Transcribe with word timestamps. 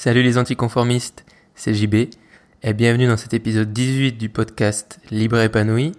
Salut 0.00 0.22
les 0.22 0.38
anticonformistes, 0.38 1.24
c'est 1.56 1.74
JB 1.74 1.94
et 2.62 2.72
bienvenue 2.72 3.08
dans 3.08 3.16
cet 3.16 3.34
épisode 3.34 3.72
18 3.72 4.12
du 4.12 4.28
podcast 4.28 5.00
Libre 5.10 5.40
épanoui. 5.40 5.90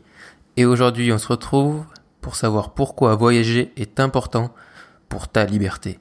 Et 0.56 0.64
aujourd'hui 0.64 1.12
on 1.12 1.18
se 1.18 1.28
retrouve 1.28 1.84
pour 2.22 2.38
savoir 2.38 2.74
pourquoi 2.74 3.16
voyager 3.16 3.74
est 3.76 4.00
important 4.00 4.54
pour 5.10 5.28
ta 5.28 5.44
liberté. 5.44 6.00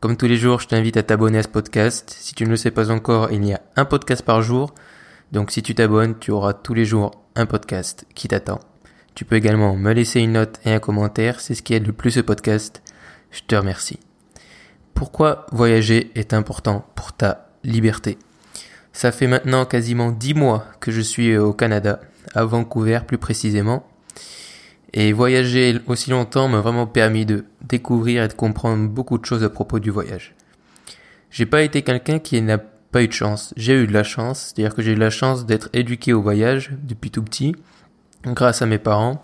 Comme 0.00 0.16
tous 0.16 0.26
les 0.26 0.38
jours, 0.38 0.60
je 0.60 0.68
t'invite 0.68 0.96
à 0.96 1.02
t'abonner 1.02 1.36
à 1.36 1.42
ce 1.42 1.48
podcast. 1.48 2.16
Si 2.18 2.34
tu 2.34 2.44
ne 2.44 2.48
le 2.48 2.56
sais 2.56 2.70
pas 2.70 2.90
encore, 2.90 3.30
il 3.30 3.44
y 3.44 3.52
a 3.52 3.60
un 3.76 3.84
podcast 3.84 4.22
par 4.22 4.40
jour. 4.40 4.74
Donc 5.30 5.50
si 5.50 5.62
tu 5.62 5.74
t'abonnes, 5.74 6.18
tu 6.18 6.30
auras 6.30 6.54
tous 6.54 6.72
les 6.72 6.86
jours 6.86 7.10
un 7.36 7.44
podcast 7.44 8.06
qui 8.14 8.28
t'attend. 8.28 8.60
Tu 9.14 9.26
peux 9.26 9.36
également 9.36 9.76
me 9.76 9.92
laisser 9.92 10.20
une 10.20 10.32
note 10.32 10.60
et 10.64 10.72
un 10.72 10.80
commentaire, 10.80 11.40
c'est 11.40 11.54
ce 11.54 11.62
qui 11.62 11.74
aide 11.74 11.86
le 11.86 11.92
plus 11.92 12.12
ce 12.12 12.20
podcast. 12.20 12.82
Je 13.30 13.42
te 13.46 13.54
remercie. 13.54 14.00
Pourquoi 14.98 15.46
voyager 15.52 16.10
est 16.16 16.34
important 16.34 16.84
pour 16.96 17.12
ta 17.12 17.52
liberté? 17.62 18.18
Ça 18.92 19.12
fait 19.12 19.28
maintenant 19.28 19.64
quasiment 19.64 20.10
dix 20.10 20.34
mois 20.34 20.66
que 20.80 20.90
je 20.90 21.00
suis 21.00 21.38
au 21.38 21.52
Canada, 21.52 22.00
à 22.34 22.44
Vancouver 22.44 22.98
plus 23.06 23.16
précisément. 23.16 23.86
Et 24.92 25.12
voyager 25.12 25.78
aussi 25.86 26.10
longtemps 26.10 26.48
m'a 26.48 26.58
vraiment 26.58 26.88
permis 26.88 27.24
de 27.24 27.44
découvrir 27.62 28.24
et 28.24 28.28
de 28.28 28.32
comprendre 28.32 28.88
beaucoup 28.88 29.18
de 29.18 29.24
choses 29.24 29.44
à 29.44 29.50
propos 29.50 29.78
du 29.78 29.90
voyage. 29.90 30.34
J'ai 31.30 31.46
pas 31.46 31.62
été 31.62 31.82
quelqu'un 31.82 32.18
qui 32.18 32.42
n'a 32.42 32.58
pas 32.58 33.04
eu 33.04 33.06
de 33.06 33.12
chance. 33.12 33.54
J'ai 33.56 33.80
eu 33.80 33.86
de 33.86 33.92
la 33.92 34.02
chance, 34.02 34.52
c'est-à-dire 34.52 34.74
que 34.74 34.82
j'ai 34.82 34.94
eu 34.94 34.96
la 34.96 35.10
chance 35.10 35.46
d'être 35.46 35.68
éduqué 35.74 36.12
au 36.12 36.22
voyage 36.22 36.72
depuis 36.82 37.12
tout 37.12 37.22
petit, 37.22 37.54
grâce 38.24 38.62
à 38.62 38.66
mes 38.66 38.78
parents. 38.78 39.22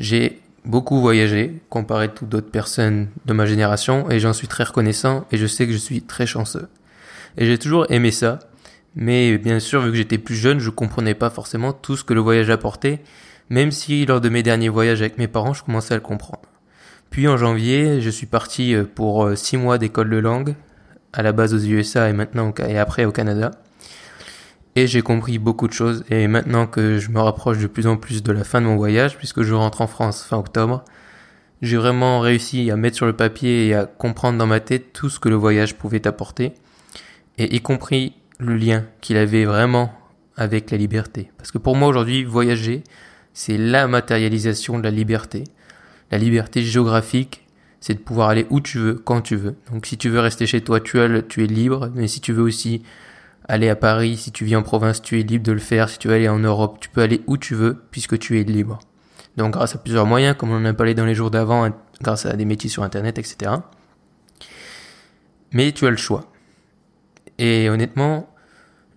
J'ai 0.00 0.41
beaucoup 0.64 1.00
voyagé 1.00 1.60
comparé 1.68 2.04
à 2.04 2.08
toutes 2.08 2.28
d'autres 2.28 2.50
personnes 2.50 3.08
de 3.26 3.32
ma 3.32 3.46
génération 3.46 4.10
et 4.10 4.20
j'en 4.20 4.32
suis 4.32 4.48
très 4.48 4.64
reconnaissant 4.64 5.26
et 5.32 5.36
je 5.36 5.46
sais 5.46 5.66
que 5.66 5.72
je 5.72 5.78
suis 5.78 6.02
très 6.02 6.26
chanceux. 6.26 6.68
Et 7.36 7.46
j'ai 7.46 7.58
toujours 7.58 7.86
aimé 7.90 8.10
ça, 8.10 8.38
mais 8.94 9.38
bien 9.38 9.58
sûr 9.58 9.80
vu 9.82 9.90
que 9.90 9.96
j'étais 9.96 10.18
plus 10.18 10.34
jeune, 10.34 10.58
je 10.58 10.70
comprenais 10.70 11.14
pas 11.14 11.30
forcément 11.30 11.72
tout 11.72 11.96
ce 11.96 12.04
que 12.04 12.14
le 12.14 12.20
voyage 12.20 12.50
apportait, 12.50 13.00
même 13.50 13.70
si 13.70 14.06
lors 14.06 14.20
de 14.20 14.28
mes 14.28 14.42
derniers 14.42 14.68
voyages 14.68 15.00
avec 15.00 15.18
mes 15.18 15.28
parents, 15.28 15.54
je 15.54 15.62
commençais 15.62 15.94
à 15.94 15.96
le 15.96 16.02
comprendre. 16.02 16.42
Puis 17.10 17.28
en 17.28 17.36
janvier, 17.36 18.00
je 18.00 18.10
suis 18.10 18.26
parti 18.26 18.74
euh, 18.74 18.84
pour 18.84 19.26
euh, 19.26 19.36
six 19.36 19.58
mois 19.58 19.76
d'école 19.76 20.08
de 20.08 20.16
langue, 20.16 20.54
à 21.12 21.22
la 21.22 21.32
base 21.32 21.52
aux 21.52 21.58
USA 21.58 22.08
et 22.08 22.14
maintenant 22.14 22.54
et 22.66 22.78
après 22.78 23.04
au 23.04 23.12
Canada. 23.12 23.50
Et 24.74 24.86
j'ai 24.86 25.02
compris 25.02 25.38
beaucoup 25.38 25.68
de 25.68 25.72
choses. 25.72 26.04
Et 26.10 26.26
maintenant 26.28 26.66
que 26.66 26.98
je 26.98 27.10
me 27.10 27.20
rapproche 27.20 27.58
de 27.58 27.66
plus 27.66 27.86
en 27.86 27.96
plus 27.96 28.22
de 28.22 28.32
la 28.32 28.44
fin 28.44 28.60
de 28.60 28.66
mon 28.66 28.76
voyage, 28.76 29.18
puisque 29.18 29.42
je 29.42 29.54
rentre 29.54 29.80
en 29.80 29.86
France 29.86 30.24
fin 30.24 30.38
octobre, 30.38 30.84
j'ai 31.60 31.76
vraiment 31.76 32.20
réussi 32.20 32.70
à 32.70 32.76
mettre 32.76 32.96
sur 32.96 33.06
le 33.06 33.12
papier 33.12 33.68
et 33.68 33.74
à 33.74 33.86
comprendre 33.86 34.38
dans 34.38 34.46
ma 34.46 34.60
tête 34.60 34.92
tout 34.92 35.08
ce 35.10 35.20
que 35.20 35.28
le 35.28 35.36
voyage 35.36 35.76
pouvait 35.76 36.06
apporter. 36.06 36.52
Et 37.38 37.54
y 37.54 37.60
compris 37.60 38.14
le 38.38 38.56
lien 38.56 38.84
qu'il 39.00 39.16
avait 39.16 39.44
vraiment 39.44 39.92
avec 40.36 40.70
la 40.70 40.76
liberté. 40.76 41.30
Parce 41.36 41.52
que 41.52 41.58
pour 41.58 41.76
moi 41.76 41.88
aujourd'hui, 41.88 42.24
voyager, 42.24 42.82
c'est 43.32 43.58
la 43.58 43.86
matérialisation 43.86 44.78
de 44.78 44.84
la 44.84 44.90
liberté. 44.90 45.44
La 46.10 46.18
liberté 46.18 46.62
géographique, 46.62 47.46
c'est 47.80 47.94
de 47.94 47.98
pouvoir 47.98 48.28
aller 48.28 48.46
où 48.50 48.60
tu 48.60 48.78
veux, 48.78 48.94
quand 48.94 49.20
tu 49.20 49.36
veux. 49.36 49.56
Donc 49.70 49.86
si 49.86 49.96
tu 49.96 50.08
veux 50.08 50.20
rester 50.20 50.46
chez 50.46 50.60
toi, 50.60 50.80
tu 50.80 51.00
es, 51.00 51.46
libre, 51.46 51.90
mais 51.94 52.08
si 52.08 52.20
tu 52.20 52.32
veux 52.32 52.42
aussi 52.42 52.82
aller 53.48 53.68
à 53.68 53.76
Paris, 53.76 54.16
si 54.16 54.32
tu 54.32 54.44
vis 54.44 54.56
en 54.56 54.62
province, 54.62 55.02
tu 55.02 55.18
es 55.18 55.22
libre 55.22 55.44
de 55.44 55.52
le 55.52 55.58
faire. 55.58 55.88
Si 55.88 55.98
tu 55.98 56.08
veux 56.08 56.14
aller 56.14 56.28
en 56.28 56.38
Europe, 56.38 56.78
tu 56.80 56.88
peux 56.88 57.02
aller 57.02 57.22
où 57.26 57.36
tu 57.36 57.54
veux 57.54 57.82
puisque 57.90 58.18
tu 58.18 58.40
es 58.40 58.44
libre. 58.44 58.78
Donc 59.36 59.52
grâce 59.52 59.74
à 59.74 59.78
plusieurs 59.78 60.06
moyens, 60.06 60.36
comme 60.36 60.50
on 60.50 60.56
en 60.56 60.64
a 60.64 60.74
parlé 60.74 60.94
dans 60.94 61.06
les 61.06 61.14
jours 61.14 61.30
d'avant, 61.30 61.68
grâce 62.02 62.26
à 62.26 62.34
des 62.34 62.44
métiers 62.44 62.70
sur 62.70 62.82
Internet, 62.82 63.18
etc. 63.18 63.52
Mais 65.52 65.72
tu 65.72 65.86
as 65.86 65.90
le 65.90 65.96
choix. 65.96 66.30
Et 67.38 67.68
honnêtement, 67.70 68.28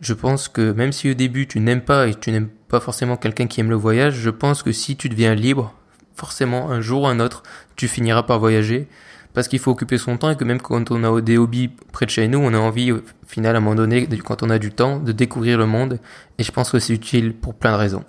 je 0.02 0.14
pense 0.14 0.48
que 0.48 0.72
même 0.72 0.92
si 0.92 1.10
au 1.10 1.14
début 1.14 1.48
tu 1.48 1.60
n'aimes 1.60 1.82
pas 1.82 2.08
et 2.08 2.16
tu 2.16 2.32
n'aimes 2.32 2.50
pas 2.68 2.80
forcément 2.80 3.18
quelqu'un 3.18 3.48
qui 3.48 3.62
aime 3.62 3.70
le 3.70 3.76
voyage, 3.76 4.16
je 4.16 4.30
pense 4.30 4.62
que 4.62 4.72
si 4.72 4.98
tu 4.98 5.10
deviens 5.10 5.36
libre, 5.36 5.74
forcément 6.16 6.70
un 6.70 6.82
jour 6.82 7.04
ou 7.04 7.08
un 7.08 7.20
autre, 7.20 7.44
tu 7.76 7.88
finiras 7.88 8.24
par 8.24 8.40
voyager 8.40 8.88
parce 9.36 9.50
qu'il 9.50 9.60
faut 9.60 9.72
occuper 9.72 9.98
son 9.98 10.18
temps 10.18 10.32
et 10.32 10.38
que 10.38 10.46
même 10.46 10.62
quand 10.62 10.92
on 10.92 11.04
a 11.04 11.22
des 11.22 11.38
hobbies 11.38 11.68
près 11.68 12.06
de 12.06 12.12
chez 12.12 12.28
nous, 12.30 12.40
on 12.40 12.54
a 12.54 12.58
envie, 12.58 12.94
au 12.94 13.02
final, 13.28 13.56
à 13.56 13.58
un 13.58 13.62
moment 13.62 13.76
donné, 13.76 14.08
quand 14.08 14.42
on 14.44 14.50
a 14.50 14.58
du 14.58 14.72
temps, 14.72 14.98
de 15.00 15.12
découvrir 15.12 15.58
le 15.58 15.66
monde. 15.66 16.00
Et 16.40 16.44
je 16.44 16.52
pense 16.52 16.72
que 16.72 16.80
c'est 16.80 16.94
utile 16.94 17.36
pour 17.36 17.54
plein 17.54 17.74
de 17.74 17.78
raisons. 17.78 18.06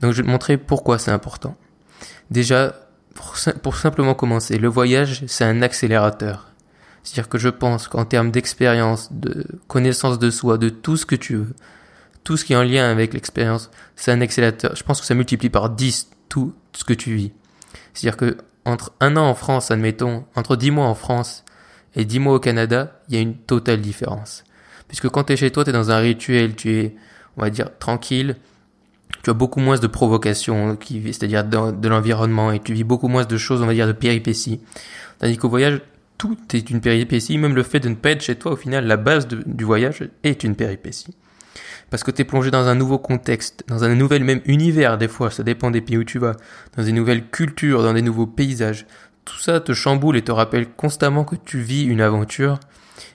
Donc 0.00 0.12
je 0.12 0.18
vais 0.18 0.22
te 0.22 0.30
montrer 0.30 0.56
pourquoi 0.58 0.98
c'est 0.98 1.10
important. 1.10 1.56
Déjà, 2.30 2.74
pour, 3.62 3.76
simplement 3.76 4.14
commencer, 4.14 4.58
le 4.58 4.68
voyage, 4.68 5.24
c'est 5.26 5.44
un 5.44 5.60
accélérateur. 5.60 6.52
C'est-à-dire 7.02 7.28
que 7.28 7.38
je 7.38 7.48
pense 7.48 7.88
qu'en 7.88 8.04
termes 8.04 8.30
d'expérience, 8.30 9.12
de 9.12 9.44
connaissance 9.66 10.20
de 10.20 10.30
soi, 10.30 10.56
de 10.56 10.68
tout 10.68 10.96
ce 10.96 11.04
que 11.04 11.16
tu 11.16 11.34
veux, 11.34 11.54
tout 12.22 12.36
ce 12.36 12.44
qui 12.44 12.52
est 12.52 12.56
en 12.56 12.62
lien 12.62 12.88
avec 12.88 13.12
l'expérience, 13.12 13.70
c'est 13.96 14.12
un 14.12 14.20
accélérateur. 14.20 14.76
Je 14.76 14.84
pense 14.84 15.00
que 15.00 15.06
ça 15.06 15.14
multiplie 15.14 15.50
par 15.50 15.70
10 15.70 16.10
tout 16.28 16.54
ce 16.72 16.84
que 16.84 16.92
tu 16.92 17.14
vis. 17.16 17.32
C'est-à-dire 17.92 18.16
que 18.16 18.36
entre 18.68 18.92
un 19.00 19.16
an 19.16 19.24
en 19.24 19.34
France, 19.34 19.70
admettons, 19.70 20.24
entre 20.36 20.54
dix 20.54 20.70
mois 20.70 20.86
en 20.86 20.94
France 20.94 21.44
et 21.96 22.04
dix 22.04 22.18
mois 22.18 22.34
au 22.34 22.38
Canada, 22.38 23.00
il 23.08 23.14
y 23.14 23.18
a 23.18 23.20
une 23.20 23.34
totale 23.34 23.80
différence. 23.80 24.44
Puisque 24.88 25.08
quand 25.08 25.24
tu 25.24 25.32
es 25.32 25.36
chez 25.36 25.50
toi, 25.50 25.64
tu 25.64 25.70
es 25.70 25.72
dans 25.72 25.90
un 25.90 25.98
rituel, 25.98 26.54
tu 26.54 26.72
es, 26.78 26.94
on 27.38 27.42
va 27.42 27.50
dire, 27.50 27.70
tranquille, 27.78 28.36
tu 29.22 29.30
as 29.30 29.32
beaucoup 29.32 29.60
moins 29.60 29.78
de 29.78 29.86
provocations, 29.86 30.76
c'est-à-dire 30.86 31.44
de, 31.44 31.88
l'environnement, 31.88 32.52
et 32.52 32.60
tu 32.60 32.74
vis 32.74 32.84
beaucoup 32.84 33.08
moins 33.08 33.24
de 33.24 33.36
choses, 33.38 33.62
on 33.62 33.66
va 33.66 33.72
dire, 33.72 33.86
de 33.86 33.92
péripéties. 33.92 34.60
Tandis 35.18 35.38
qu'au 35.38 35.48
voyage, 35.48 35.80
tout 36.18 36.36
est 36.52 36.68
une 36.68 36.82
péripétie, 36.82 37.38
même 37.38 37.54
le 37.54 37.62
fait 37.62 37.80
de 37.80 37.88
ne 37.88 37.94
pas 37.94 38.10
être 38.10 38.22
chez 38.22 38.36
toi, 38.36 38.52
au 38.52 38.56
final, 38.56 38.86
la 38.86 38.98
base 38.98 39.28
du 39.28 39.64
voyage 39.64 40.06
est 40.24 40.44
une 40.44 40.56
péripétie 40.56 41.16
parce 41.90 42.04
que 42.04 42.10
tu 42.10 42.22
es 42.22 42.24
plongé 42.24 42.50
dans 42.50 42.68
un 42.68 42.74
nouveau 42.74 42.98
contexte, 42.98 43.64
dans 43.68 43.84
un 43.84 43.94
nouvel 43.94 44.24
même 44.24 44.40
univers 44.44 44.98
des 44.98 45.08
fois, 45.08 45.30
ça 45.30 45.42
dépend 45.42 45.70
des 45.70 45.80
pays 45.80 45.98
où 45.98 46.04
tu 46.04 46.18
vas, 46.18 46.36
dans 46.76 46.84
une 46.84 46.96
nouvelle 46.96 47.28
culture, 47.28 47.82
dans 47.82 47.94
des 47.94 48.02
nouveaux 48.02 48.26
paysages. 48.26 48.86
Tout 49.24 49.38
ça 49.38 49.60
te 49.60 49.72
chamboule 49.72 50.16
et 50.16 50.22
te 50.22 50.32
rappelle 50.32 50.68
constamment 50.68 51.24
que 51.24 51.36
tu 51.36 51.58
vis 51.58 51.84
une 51.84 52.00
aventure 52.00 52.58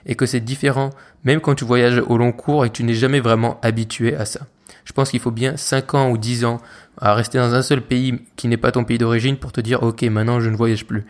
et 0.06 0.14
que 0.14 0.26
c'est 0.26 0.40
différent 0.40 0.90
même 1.24 1.40
quand 1.40 1.54
tu 1.54 1.64
voyages 1.64 2.02
au 2.06 2.18
long 2.18 2.32
cours 2.32 2.64
et 2.64 2.68
que 2.68 2.74
tu 2.74 2.84
n'es 2.84 2.94
jamais 2.94 3.20
vraiment 3.20 3.58
habitué 3.62 4.14
à 4.14 4.24
ça. 4.24 4.40
Je 4.84 4.92
pense 4.92 5.10
qu'il 5.10 5.20
faut 5.20 5.30
bien 5.30 5.56
5 5.56 5.94
ans 5.94 6.10
ou 6.10 6.18
10 6.18 6.44
ans 6.44 6.60
à 7.00 7.14
rester 7.14 7.38
dans 7.38 7.54
un 7.54 7.62
seul 7.62 7.80
pays 7.80 8.20
qui 8.36 8.48
n'est 8.48 8.58
pas 8.58 8.70
ton 8.70 8.84
pays 8.84 8.98
d'origine 8.98 9.38
pour 9.38 9.50
te 9.52 9.60
dire 9.60 9.82
ok 9.82 10.02
maintenant 10.02 10.40
je 10.40 10.50
ne 10.50 10.56
voyage 10.56 10.84
plus. 10.84 11.04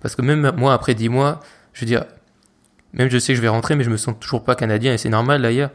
Parce 0.00 0.16
que 0.16 0.22
même 0.22 0.52
moi 0.56 0.72
après 0.72 0.94
10 0.94 1.08
mois, 1.08 1.40
je 1.72 1.80
veux 1.80 1.86
dire, 1.86 2.04
même 2.94 3.10
je 3.10 3.18
sais 3.18 3.32
que 3.32 3.36
je 3.36 3.42
vais 3.42 3.48
rentrer 3.48 3.76
mais 3.76 3.84
je 3.84 3.90
me 3.90 3.96
sens 3.96 4.14
toujours 4.18 4.44
pas 4.44 4.54
canadien 4.54 4.94
et 4.94 4.98
c'est 4.98 5.10
normal 5.10 5.42
d'ailleurs. 5.42 5.70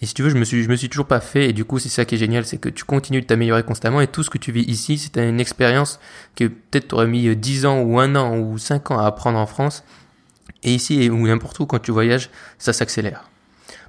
Et 0.00 0.06
si 0.06 0.14
tu 0.14 0.22
veux, 0.22 0.30
je 0.30 0.36
me 0.36 0.44
suis, 0.44 0.62
je 0.62 0.68
me 0.68 0.76
suis 0.76 0.88
toujours 0.88 1.06
pas 1.06 1.20
fait. 1.20 1.48
Et 1.50 1.52
du 1.52 1.64
coup, 1.64 1.78
c'est 1.78 1.88
ça 1.88 2.04
qui 2.04 2.16
est 2.16 2.18
génial, 2.18 2.44
c'est 2.44 2.58
que 2.58 2.68
tu 2.68 2.84
continues 2.84 3.20
de 3.20 3.26
t'améliorer 3.26 3.62
constamment. 3.62 4.00
Et 4.00 4.06
tout 4.06 4.22
ce 4.22 4.30
que 4.30 4.38
tu 4.38 4.52
vis 4.52 4.62
ici, 4.62 4.98
c'est 4.98 5.16
une 5.16 5.40
expérience 5.40 6.00
que 6.36 6.44
peut-être 6.44 6.88
t'aurais 6.88 7.06
mis 7.06 7.34
10 7.34 7.66
ans 7.66 7.80
ou 7.80 8.00
un 8.00 8.14
an 8.16 8.36
ou 8.36 8.58
5 8.58 8.90
ans 8.90 8.98
à 8.98 9.06
apprendre 9.06 9.38
en 9.38 9.46
France. 9.46 9.84
Et 10.62 10.74
ici, 10.74 11.08
ou 11.10 11.26
n'importe 11.26 11.60
où, 11.60 11.66
quand 11.66 11.78
tu 11.78 11.92
voyages, 11.92 12.30
ça 12.58 12.72
s'accélère. 12.72 13.30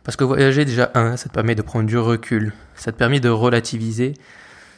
Parce 0.04 0.16
que 0.16 0.24
voyager, 0.24 0.66
déjà, 0.66 0.92
un, 0.94 1.18
ça 1.18 1.30
te 1.30 1.34
permet 1.34 1.56
de 1.56 1.62
prendre 1.62 1.88
du 1.88 1.98
recul. 1.98 2.54
Ça 2.76 2.92
te 2.92 2.98
permet 2.98 3.20
de 3.20 3.30
relativiser. 3.30 4.14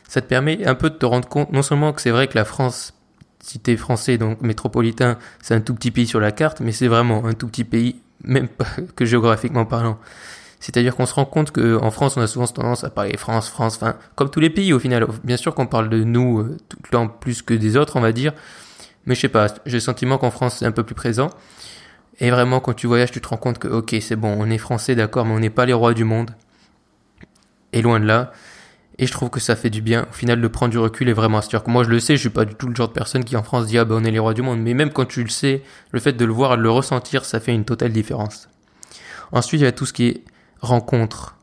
Ça 0.07 0.21
te 0.21 0.27
permet 0.27 0.65
un 0.65 0.75
peu 0.75 0.89
de 0.89 0.95
te 0.95 1.05
rendre 1.05 1.27
compte, 1.27 1.51
non 1.51 1.61
seulement 1.61 1.91
que 1.91 2.01
c'est 2.01 2.11
vrai 2.11 2.27
que 2.27 2.37
la 2.37 2.45
France, 2.45 2.93
si 3.41 3.59
t'es 3.59 3.75
français, 3.75 4.17
donc 4.17 4.41
métropolitain, 4.41 5.17
c'est 5.41 5.53
un 5.53 5.59
tout 5.59 5.73
petit 5.75 5.91
pays 5.91 6.07
sur 6.07 6.21
la 6.21 6.31
carte, 6.31 6.61
mais 6.61 6.71
c'est 6.71 6.87
vraiment 6.87 7.25
un 7.25 7.33
tout 7.33 7.47
petit 7.47 7.65
pays, 7.65 7.97
même 8.23 8.47
pas 8.47 8.67
que 8.95 9.03
géographiquement 9.05 9.65
parlant. 9.65 9.99
C'est-à-dire 10.59 10.95
qu'on 10.95 11.05
se 11.05 11.13
rend 11.13 11.25
compte 11.25 11.51
qu'en 11.51 11.91
France, 11.91 12.17
on 12.17 12.21
a 12.21 12.27
souvent 12.27 12.47
tendance 12.47 12.83
à 12.83 12.89
parler 12.89 13.15
France, 13.17 13.49
France, 13.49 13.75
enfin, 13.75 13.95
comme 14.15 14.29
tous 14.29 14.39
les 14.39 14.49
pays 14.49 14.73
au 14.73 14.79
final. 14.79 15.05
Bien 15.23 15.37
sûr 15.37 15.53
qu'on 15.53 15.67
parle 15.67 15.89
de 15.89 16.03
nous 16.03 16.39
euh, 16.39 16.57
tout 16.67 16.77
le 16.83 16.89
temps 16.89 17.07
plus 17.07 17.41
que 17.41 17.53
des 17.53 17.77
autres, 17.77 17.95
on 17.95 18.01
va 18.01 18.11
dire. 18.11 18.33
Mais 19.05 19.15
je 19.15 19.21
sais 19.21 19.29
pas, 19.29 19.47
j'ai 19.65 19.77
le 19.77 19.81
sentiment 19.81 20.17
qu'en 20.17 20.31
France, 20.31 20.57
c'est 20.59 20.65
un 20.65 20.71
peu 20.71 20.83
plus 20.83 20.95
présent. 20.95 21.29
Et 22.19 22.31
vraiment, 22.31 22.59
quand 22.59 22.73
tu 22.73 22.87
voyages, 22.87 23.11
tu 23.11 23.21
te 23.21 23.27
rends 23.27 23.37
compte 23.37 23.59
que, 23.59 23.67
ok, 23.67 23.95
c'est 24.01 24.15
bon, 24.15 24.35
on 24.37 24.49
est 24.49 24.57
français, 24.57 24.95
d'accord, 24.95 25.25
mais 25.25 25.33
on 25.33 25.39
n'est 25.39 25.51
pas 25.51 25.65
les 25.65 25.73
rois 25.73 25.93
du 25.93 26.03
monde. 26.03 26.31
Et 27.73 27.81
loin 27.81 27.99
de 27.99 28.05
là. 28.05 28.31
Et 28.97 29.05
je 29.05 29.11
trouve 29.11 29.29
que 29.29 29.39
ça 29.39 29.55
fait 29.55 29.69
du 29.69 29.81
bien, 29.81 30.07
au 30.09 30.13
final, 30.13 30.41
de 30.41 30.47
prendre 30.47 30.71
du 30.71 30.79
recul 30.79 31.07
et 31.07 31.13
vraiment. 31.13 31.39
C'est-à-dire 31.41 31.63
que 31.63 31.69
moi, 31.69 31.83
je 31.83 31.89
le 31.89 31.99
sais, 31.99 32.15
je 32.15 32.21
suis 32.21 32.29
pas 32.29 32.45
du 32.45 32.55
tout 32.55 32.67
le 32.67 32.75
genre 32.75 32.87
de 32.87 32.93
personne 32.93 33.23
qui 33.23 33.37
en 33.37 33.43
France 33.43 33.67
dit, 33.67 33.77
ah 33.77 33.85
ben, 33.85 33.95
on 33.95 34.03
est 34.03 34.09
les 34.09 34.17
rois 34.17 34.33
du 34.33 34.41
monde. 34.41 34.59
Mais 34.59 34.73
même 34.73 34.91
quand 34.91 35.05
tu 35.05 35.23
le 35.23 35.29
sais, 35.29 35.61
le 35.91 35.99
fait 35.99 36.13
de 36.13 36.25
le 36.25 36.33
voir 36.33 36.57
de 36.57 36.63
le 36.63 36.71
ressentir, 36.71 37.23
ça 37.23 37.39
fait 37.39 37.53
une 37.53 37.65
totale 37.65 37.91
différence. 37.91 38.49
Ensuite, 39.31 39.61
il 39.61 39.65
y 39.65 39.67
a 39.67 39.71
tout 39.71 39.85
ce 39.85 39.93
qui 39.93 40.07
est 40.07 40.23
rencontre 40.61 41.37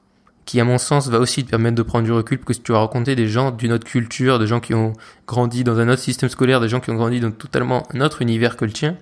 qui 0.45 0.61
à 0.61 0.65
mon 0.65 0.79
sens 0.79 1.09
va 1.09 1.19
aussi 1.19 1.45
te 1.45 1.51
permettre 1.51 1.77
de 1.77 1.83
prendre 1.83 2.05
du 2.05 2.13
recul 2.13 2.39
parce 2.39 2.59
que 2.59 2.65
tu 2.65 2.73
vas 2.73 2.79
rencontrer 2.79 3.17
des 3.17 3.29
gens 3.29 3.51
d'une 3.51 3.73
autre 3.73 3.87
culture, 3.87 4.39
des 4.39 4.47
gens 4.47 4.61
qui 4.61 4.75
ont 4.75 4.93
grandi 5.27 5.65
dans 5.65 5.79
un 5.79 5.89
autre 5.89 6.03
système 6.03 6.29
scolaire, 6.29 6.61
des 6.61 6.69
gens 6.69 6.81
qui 6.81 6.91
ont 6.91 6.97
grandi 6.97 7.21
dans 7.21 7.31
totalement 7.31 7.85
un 7.95 8.01
autre 8.01 8.23
univers 8.23 8.57
que 8.57 8.65
le 8.65 8.73
tien. 8.73 8.97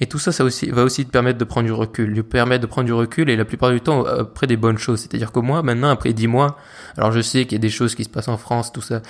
Et 0.00 0.06
tout 0.06 0.18
ça, 0.18 0.32
ça 0.32 0.44
aussi, 0.44 0.68
va 0.70 0.82
aussi 0.82 1.06
te 1.06 1.10
permettre 1.10 1.38
de 1.38 1.44
prendre 1.44 1.66
du 1.66 1.72
recul, 1.72 2.10
lui 2.10 2.22
permettre 2.22 2.62
de 2.62 2.66
prendre 2.66 2.86
du 2.86 2.92
recul 2.92 3.30
et 3.30 3.36
la 3.36 3.44
plupart 3.44 3.70
du 3.70 3.80
temps 3.80 4.04
après 4.04 4.46
des 4.46 4.56
bonnes 4.56 4.76
choses. 4.76 5.00
C'est-à-dire 5.00 5.30
que 5.30 5.38
moi, 5.38 5.62
maintenant, 5.62 5.88
après 5.88 6.12
dix 6.12 6.26
mois, 6.26 6.58
alors 6.96 7.12
je 7.12 7.20
sais 7.20 7.44
qu'il 7.44 7.52
y 7.52 7.60
a 7.60 7.62
des 7.62 7.70
choses 7.70 7.94
qui 7.94 8.04
se 8.04 8.08
passent 8.08 8.28
en 8.28 8.36
France, 8.36 8.72
tout 8.72 8.82
ça, 8.82 9.00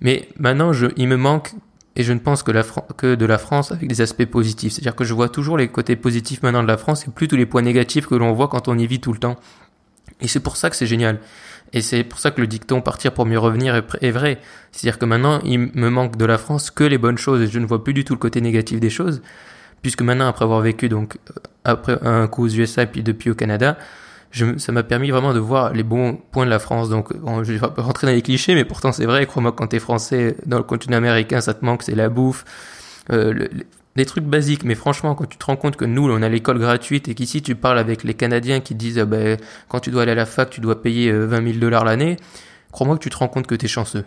mais 0.00 0.28
maintenant, 0.38 0.72
il 0.96 1.08
me 1.08 1.16
manque 1.16 1.54
et 1.96 2.02
je 2.02 2.12
ne 2.12 2.18
pense 2.18 2.42
que, 2.42 2.52
que 2.96 3.14
de 3.14 3.26
la 3.26 3.38
France 3.38 3.72
avec 3.72 3.88
des 3.88 4.00
aspects 4.00 4.24
positifs. 4.24 4.72
C'est-à-dire 4.72 4.96
que 4.96 5.04
je 5.04 5.14
vois 5.14 5.28
toujours 5.28 5.56
les 5.56 5.68
côtés 5.68 5.96
positifs 5.96 6.42
maintenant 6.42 6.62
de 6.62 6.68
la 6.68 6.76
France 6.76 7.06
et 7.06 7.10
plus 7.10 7.28
tous 7.28 7.36
les 7.36 7.46
points 7.46 7.62
négatifs 7.62 8.06
que 8.06 8.14
l'on 8.14 8.32
voit 8.32 8.48
quand 8.48 8.68
on 8.68 8.76
y 8.76 8.86
vit 8.86 9.00
tout 9.00 9.12
le 9.12 9.18
temps. 9.18 9.36
Et 10.24 10.28
c'est 10.28 10.40
pour 10.40 10.56
ça 10.56 10.70
que 10.70 10.76
c'est 10.76 10.86
génial. 10.86 11.20
Et 11.74 11.82
c'est 11.82 12.02
pour 12.02 12.18
ça 12.18 12.30
que 12.30 12.40
le 12.40 12.46
dicton 12.46 12.80
partir 12.80 13.12
pour 13.12 13.26
mieux 13.26 13.38
revenir 13.38 13.76
est, 14.00 14.10
vrai. 14.10 14.40
C'est-à-dire 14.72 14.98
que 14.98 15.04
maintenant, 15.04 15.40
il 15.44 15.70
me 15.74 15.90
manque 15.90 16.16
de 16.16 16.24
la 16.24 16.38
France 16.38 16.70
que 16.70 16.82
les 16.82 16.98
bonnes 16.98 17.18
choses 17.18 17.42
et 17.42 17.46
je 17.46 17.58
ne 17.58 17.66
vois 17.66 17.84
plus 17.84 17.92
du 17.92 18.04
tout 18.04 18.14
le 18.14 18.18
côté 18.18 18.40
négatif 18.40 18.80
des 18.80 18.90
choses. 18.90 19.22
Puisque 19.82 20.00
maintenant, 20.00 20.26
après 20.26 20.46
avoir 20.46 20.60
vécu 20.60 20.88
donc 20.88 21.18
euh, 21.28 21.40
après 21.64 21.98
un 22.02 22.26
coup 22.26 22.44
aux 22.44 22.48
USA 22.48 22.84
et 22.84 22.86
puis 22.86 23.02
depuis 23.02 23.30
au 23.30 23.34
Canada, 23.34 23.76
ça 24.56 24.72
m'a 24.72 24.82
permis 24.82 25.10
vraiment 25.10 25.34
de 25.34 25.38
voir 25.38 25.74
les 25.74 25.82
bons 25.82 26.14
points 26.32 26.46
de 26.46 26.50
la 26.50 26.58
France. 26.58 26.88
Donc, 26.88 27.14
bon, 27.16 27.44
je 27.44 27.52
vais 27.52 27.66
rentrer 27.76 28.06
dans 28.06 28.14
les 28.14 28.22
clichés, 28.22 28.54
mais 28.54 28.64
pourtant 28.64 28.90
c'est 28.90 29.04
vrai. 29.04 29.26
Crois-moi, 29.26 29.52
quand 29.52 29.66
t'es 29.66 29.78
français 29.78 30.36
dans 30.46 30.56
le 30.56 30.64
continent 30.64 30.96
américain, 30.96 31.42
ça 31.42 31.52
te 31.52 31.64
manque, 31.64 31.82
c'est 31.82 31.94
la 31.94 32.08
bouffe, 32.08 32.46
euh, 33.12 33.46
des 33.96 34.06
trucs 34.06 34.24
basiques. 34.24 34.64
Mais 34.64 34.74
franchement, 34.74 35.14
quand 35.14 35.26
tu 35.26 35.38
te 35.38 35.44
rends 35.44 35.56
compte 35.56 35.76
que 35.76 35.84
nous, 35.84 36.10
on 36.10 36.22
a 36.22 36.28
l'école 36.28 36.58
gratuite 36.58 37.08
et 37.08 37.14
qu'ici 37.14 37.42
tu 37.42 37.54
parles 37.54 37.78
avec 37.78 38.04
les 38.04 38.14
Canadiens 38.14 38.60
qui 38.60 38.74
disent, 38.74 38.98
ah 38.98 39.04
ben, 39.04 39.38
quand 39.68 39.80
tu 39.80 39.90
dois 39.90 40.02
aller 40.02 40.12
à 40.12 40.16
la 40.16 40.26
fac, 40.26 40.50
tu 40.50 40.60
dois 40.60 40.82
payer 40.82 41.12
20 41.12 41.38
euh, 41.38 41.46
000 41.46 41.58
dollars 41.58 41.84
l'année. 41.84 42.16
Crois-moi 42.72 42.96
que 42.96 43.02
tu 43.02 43.10
te 43.10 43.16
rends 43.16 43.28
compte 43.28 43.46
que 43.46 43.54
t'es 43.54 43.68
chanceux. 43.68 44.04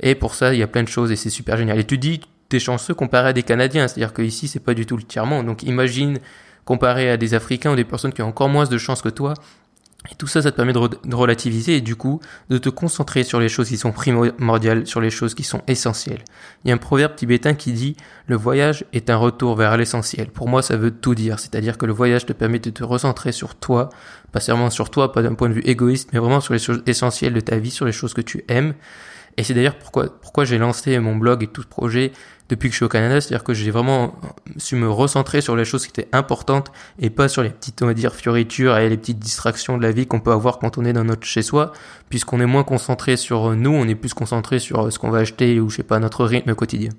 Et 0.00 0.14
pour 0.14 0.34
ça, 0.34 0.52
il 0.54 0.58
y 0.58 0.62
a 0.62 0.66
plein 0.66 0.82
de 0.82 0.88
choses 0.88 1.12
et 1.12 1.16
c'est 1.16 1.30
super 1.30 1.56
génial. 1.56 1.78
Et 1.78 1.84
tu 1.84 1.98
dis, 1.98 2.20
t'es 2.48 2.58
chanceux 2.58 2.94
comparé 2.94 3.28
à 3.28 3.32
des 3.32 3.42
Canadiens. 3.42 3.86
C'est-à-dire 3.86 4.12
qu'ici, 4.12 4.48
c'est 4.48 4.60
pas 4.60 4.74
du 4.74 4.86
tout 4.86 4.96
le 4.96 5.04
tiers-monde. 5.04 5.46
Donc 5.46 5.62
imagine 5.62 6.18
comparé 6.64 7.10
à 7.10 7.16
des 7.16 7.34
Africains 7.34 7.72
ou 7.72 7.76
des 7.76 7.84
personnes 7.84 8.12
qui 8.12 8.22
ont 8.22 8.28
encore 8.28 8.48
moins 8.48 8.66
de 8.66 8.78
chance 8.78 9.02
que 9.02 9.08
toi. 9.08 9.34
Et 10.10 10.16
tout 10.16 10.26
ça, 10.26 10.42
ça 10.42 10.50
te 10.50 10.56
permet 10.56 10.72
de, 10.72 11.14
relativiser 11.14 11.76
et 11.76 11.80
du 11.80 11.94
coup 11.94 12.20
de 12.50 12.58
te 12.58 12.68
concentrer 12.68 13.22
sur 13.22 13.38
les 13.38 13.48
choses 13.48 13.68
qui 13.68 13.76
sont 13.76 13.92
primordiales, 13.92 14.86
sur 14.86 15.00
les 15.00 15.10
choses 15.10 15.34
qui 15.34 15.44
sont 15.44 15.62
essentielles. 15.68 16.24
Il 16.64 16.68
y 16.68 16.70
a 16.72 16.74
un 16.74 16.78
proverbe 16.78 17.14
tibétain 17.14 17.54
qui 17.54 17.72
dit 17.72 17.96
le 18.26 18.34
voyage 18.34 18.84
est 18.92 19.10
un 19.10 19.16
retour 19.16 19.54
vers 19.54 19.76
l'essentiel. 19.76 20.28
Pour 20.28 20.48
moi, 20.48 20.60
ça 20.60 20.76
veut 20.76 20.90
tout 20.90 21.14
dire. 21.14 21.38
C'est-à-dire 21.38 21.78
que 21.78 21.86
le 21.86 21.92
voyage 21.92 22.26
te 22.26 22.32
permet 22.32 22.58
de 22.58 22.70
te 22.70 22.82
recentrer 22.82 23.30
sur 23.30 23.54
toi, 23.54 23.90
pas 24.32 24.40
seulement 24.40 24.70
sur 24.70 24.90
toi, 24.90 25.12
pas 25.12 25.22
d'un 25.22 25.34
point 25.34 25.48
de 25.48 25.54
vue 25.54 25.62
égoïste, 25.64 26.10
mais 26.12 26.18
vraiment 26.18 26.40
sur 26.40 26.52
les 26.52 26.58
choses 26.58 26.82
essentielles 26.86 27.34
de 27.34 27.40
ta 27.40 27.58
vie, 27.58 27.70
sur 27.70 27.86
les 27.86 27.92
choses 27.92 28.12
que 28.12 28.22
tu 28.22 28.44
aimes. 28.48 28.74
Et 29.36 29.44
c'est 29.44 29.54
d'ailleurs 29.54 29.76
pourquoi, 29.78 30.44
j'ai 30.44 30.58
lancé 30.58 30.98
mon 30.98 31.16
blog 31.16 31.42
et 31.42 31.46
tout 31.46 31.62
ce 31.62 31.66
projet 31.66 32.12
depuis 32.48 32.68
que 32.68 32.72
je 32.72 32.76
suis 32.76 32.84
au 32.84 32.88
Canada, 32.88 33.18
c'est-à-dire 33.20 33.44
que 33.44 33.54
j'ai 33.54 33.70
vraiment 33.70 34.14
su 34.58 34.76
me 34.76 34.90
recentrer 34.90 35.40
sur 35.40 35.56
les 35.56 35.64
choses 35.64 35.86
qui 35.86 36.00
étaient 36.00 36.08
importantes 36.12 36.70
et 36.98 37.08
pas 37.08 37.28
sur 37.28 37.42
les 37.42 37.48
petites, 37.48 37.80
on 37.82 37.86
va 37.86 37.94
dire, 37.94 38.14
fioritures 38.14 38.76
et 38.76 38.90
les 38.90 38.98
petites 38.98 39.18
distractions 39.18 39.78
de 39.78 39.82
la 39.82 39.90
vie 39.90 40.06
qu'on 40.06 40.20
peut 40.20 40.32
avoir 40.32 40.58
quand 40.58 40.76
on 40.76 40.84
est 40.84 40.92
dans 40.92 41.04
notre 41.04 41.26
chez-soi, 41.26 41.72
puisqu'on 42.10 42.40
est 42.40 42.46
moins 42.46 42.64
concentré 42.64 43.16
sur 43.16 43.54
nous, 43.56 43.70
on 43.70 43.88
est 43.88 43.94
plus 43.94 44.12
concentré 44.12 44.58
sur 44.58 44.92
ce 44.92 44.98
qu'on 44.98 45.10
va 45.10 45.18
acheter 45.20 45.60
ou 45.60 45.70
je 45.70 45.76
sais 45.76 45.82
pas, 45.82 45.98
notre 45.98 46.26
rythme 46.26 46.54
quotidien. 46.54 46.90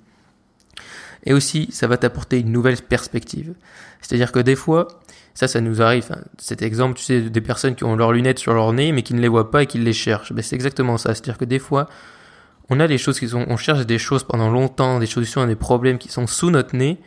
Et 1.25 1.33
aussi, 1.33 1.69
ça 1.71 1.87
va 1.87 1.97
t'apporter 1.97 2.39
une 2.39 2.51
nouvelle 2.51 2.77
perspective. 2.77 3.53
C'est-à-dire 4.01 4.31
que 4.31 4.39
des 4.39 4.55
fois, 4.55 4.87
ça, 5.33 5.47
ça 5.47 5.61
nous 5.61 5.81
arrive. 5.81 6.07
Hein, 6.11 6.19
cet 6.37 6.61
exemple, 6.61 6.97
tu 6.97 7.05
sais, 7.05 7.21
des 7.21 7.41
personnes 7.41 7.75
qui 7.75 7.83
ont 7.83 7.95
leurs 7.95 8.11
lunettes 8.11 8.39
sur 8.39 8.53
leur 8.53 8.73
nez, 8.73 8.91
mais 8.91 9.03
qui 9.03 9.13
ne 9.13 9.21
les 9.21 9.27
voient 9.27 9.49
pas 9.49 9.63
et 9.63 9.67
qui 9.67 9.77
les 9.77 9.93
cherchent. 9.93 10.33
Ben, 10.33 10.41
c'est 10.41 10.55
exactement 10.55 10.97
ça. 10.97 11.13
C'est-à-dire 11.13 11.37
que 11.37 11.45
des 11.45 11.59
fois, 11.59 11.87
on 12.73 12.79
a 12.79 12.97
choses 12.97 13.19
qui 13.19 13.29
sont, 13.29 13.45
on 13.47 13.57
cherche 13.57 13.85
des 13.85 13.99
choses 13.99 14.23
pendant 14.23 14.49
longtemps, 14.49 14.99
des 14.99 15.05
solutions 15.05 15.41
à 15.41 15.45
des 15.45 15.55
problèmes 15.55 15.99
qui 15.99 16.09
sont 16.09 16.25
sous 16.25 16.49
notre 16.49 16.75
nez, 16.75 16.99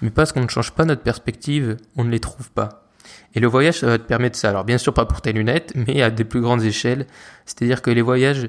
mais 0.00 0.10
parce 0.10 0.32
qu'on 0.32 0.40
ne 0.40 0.48
change 0.48 0.72
pas 0.72 0.84
notre 0.84 1.02
perspective, 1.02 1.76
on 1.96 2.04
ne 2.04 2.10
les 2.10 2.18
trouve 2.18 2.50
pas. 2.50 2.88
Et 3.34 3.40
le 3.40 3.46
voyage, 3.46 3.78
ça 3.80 3.86
va 3.86 3.98
te 3.98 4.04
permettre 4.04 4.36
ça. 4.36 4.50
Alors 4.50 4.64
bien 4.64 4.78
sûr 4.78 4.92
pas 4.92 5.06
pour 5.06 5.20
tes 5.20 5.32
lunettes, 5.32 5.72
mais 5.86 6.02
à 6.02 6.10
des 6.10 6.24
plus 6.24 6.40
grandes 6.40 6.62
échelles. 6.62 7.06
C'est-à-dire 7.46 7.82
que 7.82 7.90
les 7.90 8.02
voyages 8.02 8.48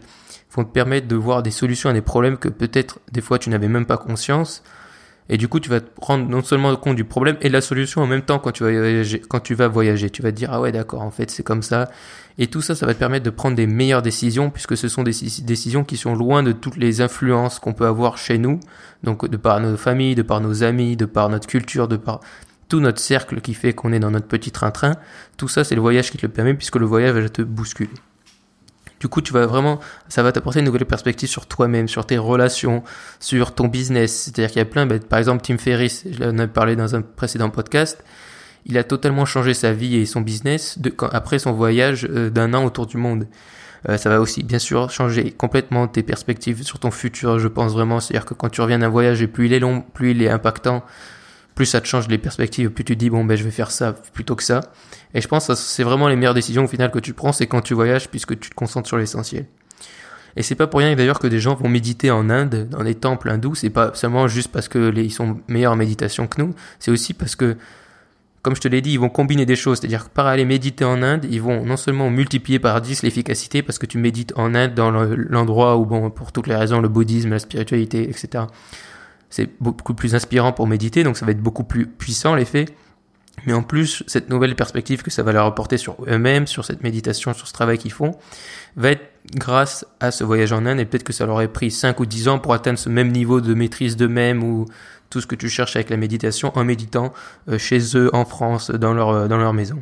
vont 0.52 0.64
te 0.64 0.72
permettre 0.72 1.08
de 1.08 1.16
voir 1.16 1.44
des 1.44 1.52
solutions 1.52 1.90
à 1.90 1.94
des 1.94 2.02
problèmes 2.02 2.38
que 2.38 2.50
peut-être 2.50 3.00
des 3.12 3.22
fois 3.22 3.38
tu 3.38 3.50
n'avais 3.50 3.68
même 3.68 3.86
pas 3.86 3.98
conscience. 3.98 4.64
Et 5.30 5.38
du 5.38 5.48
coup, 5.48 5.60
tu 5.60 5.70
vas 5.70 5.80
te 5.80 5.90
rendre 6.02 6.28
non 6.28 6.44
seulement 6.44 6.76
compte 6.76 6.96
du 6.96 7.06
problème 7.06 7.38
et 7.42 7.48
de 7.48 7.54
la 7.54 7.62
solution 7.62 8.02
en 8.02 8.08
même 8.08 8.24
temps 8.24 8.40
quand 8.40 8.52
tu 8.52 8.64
vas 8.64 8.72
voyager. 8.72 9.22
Quand 9.22 9.40
tu 9.40 9.56
vas 9.56 9.68
voyager, 9.68 10.10
tu 10.10 10.22
vas 10.22 10.32
te 10.32 10.38
dire 10.38 10.50
ah 10.52 10.60
ouais 10.60 10.72
d'accord, 10.72 11.02
en 11.02 11.12
fait 11.12 11.32
c'est 11.32 11.44
comme 11.44 11.62
ça. 11.64 11.90
Et 12.38 12.48
tout 12.48 12.62
ça, 12.62 12.76
ça 12.76 12.86
va 12.86 12.94
te 12.94 13.00
permettre 13.00 13.26
de 13.26 13.30
prendre 13.30 13.56
des 13.56 13.68
meilleures 13.68 14.02
décisions 14.02 14.50
puisque 14.50 14.76
ce 14.76 14.88
sont 14.88 15.04
des 15.04 15.14
décisions 15.44 15.84
qui 15.84 15.98
sont 15.98 16.16
loin 16.16 16.44
de 16.44 16.52
toutes 16.52 16.78
les 16.78 17.02
influences 17.02 17.60
qu'on 17.60 17.74
peut 17.74 17.86
avoir 17.86 18.18
chez 18.18 18.38
nous. 18.38 18.60
Donc 19.04 19.28
de 19.30 19.38
par 19.38 19.60
nos 19.60 19.78
familles, 19.78 20.16
de 20.16 20.24
par 20.24 20.42
nos 20.42 20.64
amis, 20.64 20.98
de 20.98 21.06
par 21.06 21.30
notre 21.30 21.48
culture, 21.48 21.88
de 21.88 21.98
par 21.98 22.20
tout 22.68 22.80
notre 22.80 23.00
cercle 23.00 23.40
qui 23.40 23.54
fait 23.54 23.74
qu'on 23.74 23.94
est 23.94 24.00
dans 24.00 24.12
notre 24.12 24.28
petit 24.28 24.52
train-train. 24.52 24.96
Tout 25.38 25.48
ça, 25.48 25.64
c'est 25.64 25.76
le 25.76 25.82
voyage 25.82 26.12
qui 26.12 26.18
te 26.18 26.26
le 26.26 26.32
permet 26.32 26.54
puisque 26.54 26.78
le 26.78 26.86
voyage 26.86 27.14
va 27.14 27.30
te 27.30 27.42
bousculer. 27.42 27.92
Du 29.04 29.10
coup, 29.10 29.20
tu 29.20 29.34
vas 29.34 29.46
vraiment, 29.46 29.82
ça 30.08 30.24
va 30.24 30.32
t'apporter 30.32 30.60
une 30.60 30.66
nouvelle 30.66 30.86
perspective 30.86 31.28
sur 31.28 31.46
toi-même, 31.46 31.90
sur 31.90 32.06
tes 32.06 32.18
relations, 32.18 32.84
sur 33.20 33.54
ton 33.54 33.68
business. 33.68 34.14
C'est-à-dire 34.14 34.48
qu'il 34.48 34.60
y 34.60 34.62
a 34.62 34.66
plein, 34.66 34.86
ben, 34.86 34.98
par 34.98 35.20
exemple, 35.20 35.42
Tim 35.44 35.58
Ferriss, 35.58 36.06
je 36.10 36.24
l'en 36.24 36.48
parlé 36.48 36.78
dans 36.78 36.96
un 36.96 37.02
précédent 37.02 37.50
podcast, 37.50 38.02
il 38.66 38.78
a 38.78 38.86
totalement 38.86 39.26
changé 39.26 39.54
sa 39.54 39.74
vie 39.74 39.98
et 39.98 40.06
son 40.06 40.22
business 40.22 40.80
après 41.12 41.38
son 41.38 41.52
voyage 41.52 42.08
euh, 42.10 42.30
d'un 42.30 42.54
an 42.54 42.64
autour 42.64 42.86
du 42.86 42.96
monde. 42.96 43.28
Euh, 43.90 43.98
ça 43.98 44.10
va 44.10 44.22
aussi, 44.22 44.42
bien 44.42 44.58
sûr, 44.58 44.90
changer 44.90 45.32
complètement 45.32 45.90
tes 45.90 46.02
perspectives 46.02 46.64
sur 46.64 46.80
ton 46.80 46.90
futur, 46.90 47.40
je 47.40 47.50
pense 47.50 47.74
vraiment. 47.74 48.00
C'est-à-dire 48.00 48.24
que 48.24 48.34
quand 48.34 48.48
tu 48.48 48.62
reviens 48.62 48.80
d'un 48.80 48.88
voyage 48.88 49.22
et 49.22 49.28
plus 49.28 49.48
il 49.48 49.54
est 49.54 49.60
long, 49.60 49.84
plus 49.94 50.12
il 50.12 50.22
est 50.22 50.30
impactant, 50.30 50.82
plus 51.56 51.66
ça 51.66 51.82
te 51.82 51.88
change 51.88 52.08
les 52.08 52.18
perspectives, 52.18 52.70
plus 52.70 52.84
tu 52.84 52.96
dis 52.96 53.10
bon 53.10 53.26
ben 53.26 53.38
je 53.38 53.44
vais 53.44 53.52
faire 53.52 53.72
ça 53.72 53.94
plutôt 54.14 54.36
que 54.36 54.44
ça. 54.44 54.62
Et 55.14 55.22
je 55.22 55.28
pense 55.28 55.48
que 55.48 55.56
c'est 55.56 55.84
vraiment 55.84 56.08
les 56.08 56.16
meilleures 56.16 56.34
décisions 56.34 56.64
au 56.64 56.68
final 56.68 56.92
que 56.92 57.00
tu 57.00 57.14
prends, 57.14 57.32
c'est 57.32 57.48
quand 57.48 57.62
tu 57.62 57.74
voyages 57.74 58.10
puisque 58.10 58.40
tu 58.40 58.50
te 58.50 58.56
concentres 58.56 58.88
sur 58.88 58.98
l'essentiel. 58.98 59.46
Et 60.36 60.42
c'est 60.42 60.56
pas 60.56 60.66
pour 60.66 60.80
rien 60.80 60.96
d'ailleurs 60.96 61.20
que 61.20 61.28
des 61.28 61.40
gens 61.40 61.54
vont 61.54 61.70
méditer 61.70 62.10
en 62.10 62.30
Inde, 62.30 62.68
dans 62.70 62.84
des 62.84 62.96
temples 62.96 63.30
hindous. 63.30 63.54
C'est 63.56 63.70
pas 63.70 63.92
seulement 63.94 64.28
juste 64.28 64.52
parce 64.52 64.68
que 64.68 64.92
sont 65.10 65.40
meilleurs 65.48 65.74
en 65.74 65.76
méditation 65.76 66.26
que 66.26 66.42
nous. 66.42 66.56
C'est 66.80 66.90
aussi 66.90 67.14
parce 67.14 67.36
que, 67.36 67.56
comme 68.42 68.56
je 68.56 68.62
te 68.62 68.68
l'ai 68.68 68.82
dit, 68.82 68.94
ils 68.94 69.00
vont 69.00 69.10
combiner 69.10 69.46
des 69.46 69.56
choses. 69.56 69.80
C'est-à-dire 69.80 70.06
que 70.06 70.10
par 70.10 70.26
aller 70.26 70.44
méditer 70.44 70.86
en 70.86 71.04
Inde, 71.04 71.28
ils 71.30 71.40
vont 71.40 71.64
non 71.64 71.78
seulement 71.78 72.10
multiplier 72.10 72.58
par 72.58 72.82
10 72.82 73.04
l'efficacité 73.04 73.62
parce 73.62 73.78
que 73.78 73.86
tu 73.86 74.00
médites 74.00 74.34
en 74.36 74.56
Inde 74.56 74.74
dans 74.74 74.90
l'endroit 74.90 75.78
où, 75.78 75.86
bon, 75.86 76.10
pour 76.10 76.32
toutes 76.32 76.48
les 76.48 76.56
raisons, 76.56 76.82
le 76.82 76.90
bouddhisme, 76.90 77.30
la 77.30 77.40
spiritualité, 77.40 78.10
etc 78.10 78.46
c'est 79.34 79.50
beaucoup 79.60 79.96
plus 79.96 80.14
inspirant 80.14 80.52
pour 80.54 80.68
méditer, 80.68 81.04
donc 81.04 81.18
ça 81.18 81.26
va 81.26 81.32
être 81.32 81.42
beaucoup 81.42 81.64
plus 81.64 81.88
puissant 81.88 82.36
l'effet. 82.36 82.66
Mais 83.48 83.54
en 83.54 83.64
plus, 83.64 84.04
cette 84.06 84.30
nouvelle 84.30 84.56
perspective 84.56 85.02
que 85.02 85.10
ça 85.10 85.24
va 85.24 85.32
leur 85.32 85.48
apporter 85.48 85.80
sur 85.80 85.96
eux-mêmes, 86.08 86.46
sur 86.46 86.64
cette 86.66 86.84
méditation, 86.84 87.34
sur 87.34 87.48
ce 87.48 87.54
travail 87.54 87.80
qu'ils 87.80 87.92
font, 87.92 88.12
va 88.76 88.92
être 88.92 89.02
grâce 89.34 89.88
à 90.00 90.12
ce 90.12 90.24
voyage 90.24 90.54
en 90.54 90.68
Inde, 90.68 90.80
et 90.80 90.86
peut-être 90.86 91.04
que 91.04 91.14
ça 91.14 91.26
leur 91.26 91.34
aurait 91.34 91.48
pris 91.48 91.72
5 91.72 92.00
ou 92.00 92.06
10 92.06 92.28
ans 92.28 92.38
pour 92.38 92.54
atteindre 92.54 92.78
ce 92.78 92.90
même 92.90 93.12
niveau 93.12 93.42
de 93.42 93.56
maîtrise 93.56 93.98
d'eux-mêmes 93.98 94.44
ou 94.44 94.68
tout 95.10 95.20
ce 95.20 95.26
que 95.26 95.34
tu 95.34 95.50
cherches 95.50 95.76
avec 95.78 95.90
la 95.90 95.98
méditation 95.98 96.56
en 96.56 96.64
méditant 96.64 97.12
euh, 97.50 97.58
chez 97.58 97.80
eux, 97.98 98.12
en 98.14 98.26
France, 98.26 98.70
dans 98.70 98.94
leur, 98.94 99.10
euh, 99.10 99.28
dans 99.28 99.38
leur 99.38 99.54
maison. 99.54 99.82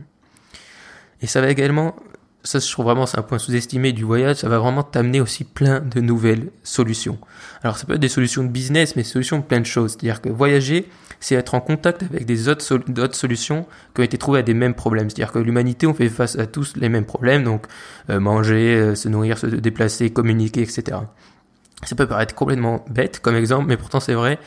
Et 1.21 1.27
ça 1.27 1.41
va 1.41 1.49
également 1.49 1.97
ça 2.43 2.59
je 2.59 2.71
trouve 2.71 2.85
vraiment 2.85 3.05
c'est 3.05 3.17
un 3.17 3.23
point 3.23 3.37
sous-estimé 3.37 3.91
du 3.91 4.03
voyage, 4.03 4.37
ça 4.37 4.49
va 4.49 4.59
vraiment 4.59 4.83
t'amener 4.83 5.21
aussi 5.21 5.43
plein 5.43 5.79
de 5.79 6.01
nouvelles 6.01 6.49
solutions. 6.63 7.17
Alors 7.63 7.77
ça 7.77 7.85
peut 7.85 7.93
être 7.93 7.99
des 7.99 8.09
solutions 8.09 8.43
de 8.43 8.49
business, 8.49 8.95
mais 8.95 9.03
solutions 9.03 9.37
de 9.37 9.43
plein 9.43 9.59
de 9.59 9.65
choses. 9.65 9.91
C'est-à-dire 9.91 10.21
que 10.21 10.29
voyager, 10.29 10.89
c'est 11.19 11.35
être 11.35 11.53
en 11.53 11.61
contact 11.61 12.03
avec 12.03 12.25
des 12.25 12.49
autres, 12.49 12.65
solutions 13.13 13.65
qui 13.93 14.01
ont 14.01 14.03
été 14.03 14.17
trouvées 14.17 14.39
à 14.39 14.43
des 14.43 14.55
mêmes 14.55 14.73
problèmes. 14.73 15.09
C'est-à-dire 15.09 15.31
que 15.31 15.39
l'humanité, 15.39 15.85
on 15.85 15.93
fait 15.93 16.09
face 16.09 16.37
à 16.37 16.47
tous 16.47 16.75
les 16.75 16.89
mêmes 16.89 17.05
problèmes, 17.05 17.43
donc 17.43 17.67
euh, 18.09 18.19
manger, 18.19 18.75
euh, 18.75 18.95
se 18.95 19.07
nourrir, 19.07 19.37
se 19.37 19.45
déplacer, 19.45 20.09
communiquer, 20.09 20.61
etc. 20.61 20.97
Ça 21.83 21.95
peut 21.95 22.07
paraître 22.07 22.35
complètement 22.35 22.85
bête 22.89 23.19
comme 23.19 23.35
exemple, 23.35 23.67
mais 23.67 23.77
pourtant 23.77 23.99
c'est 23.99 24.13
vrai. 24.13 24.39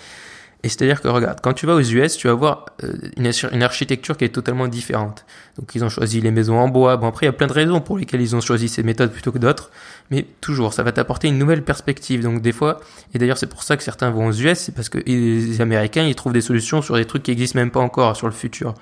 Et 0.65 0.71
c'est-à-dire 0.71 1.03
que 1.03 1.09
regarde, 1.09 1.41
quand 1.43 1.53
tu 1.53 1.67
vas 1.67 1.75
aux 1.75 1.83
US, 1.83 2.17
tu 2.17 2.27
vas 2.27 2.33
voir 2.33 2.65
euh, 2.83 2.95
une, 3.19 3.63
architecture 3.63 4.17
qui 4.17 4.25
est 4.25 4.31
totalement 4.31 4.67
différente. 4.67 5.27
Donc 5.59 5.75
ils 5.75 5.85
ont 5.85 5.91
choisi 5.91 6.23
les 6.23 6.31
maisons 6.31 6.59
en 6.59 6.69
bois. 6.69 6.97
Bon 6.97 7.07
après 7.07 7.27
il 7.27 7.29
y 7.29 7.31
a 7.31 7.35
plein 7.35 7.47
de 7.47 7.53
raisons 7.53 7.83
pour 7.83 7.99
lesquelles 7.99 8.23
ils 8.23 8.35
ont 8.35 8.41
choisi 8.41 8.71
ces 8.71 8.83
méthodes 8.83 9.13
plutôt 9.13 9.31
que 9.31 9.37
d'autres, 9.37 9.71
mais 10.11 10.27
toujours 10.41 10.73
ça 10.73 10.83
va 10.83 10.91
t'apporter 10.91 11.29
une 11.29 11.37
nouvelle 11.37 11.63
perspective. 11.63 12.23
Donc 12.23 12.41
des 12.41 12.53
fois, 12.53 12.81
et 13.13 13.19
d'ailleurs 13.19 13.37
c'est 13.37 13.47
pour 13.47 13.63
ça 13.63 13.77
que 13.77 13.83
certains 13.83 14.11
vont 14.11 14.29
aux 14.29 14.33
US, 14.33 14.59
c'est 14.59 14.75
parce 14.75 14.89
que 14.89 14.97
les 15.07 15.61
Américains 15.61 16.05
ils 16.05 16.15
trouvent 16.15 16.33
des 16.33 16.41
solutions 16.41 16.81
sur 16.81 16.97
des 16.97 17.05
trucs 17.05 17.25
qui 17.25 17.31
existent 17.31 17.59
même 17.59 17.71
pas 17.71 17.81
encore 17.81 18.17
sur 18.17 18.27
le 18.27 18.33
futur. 18.33 18.73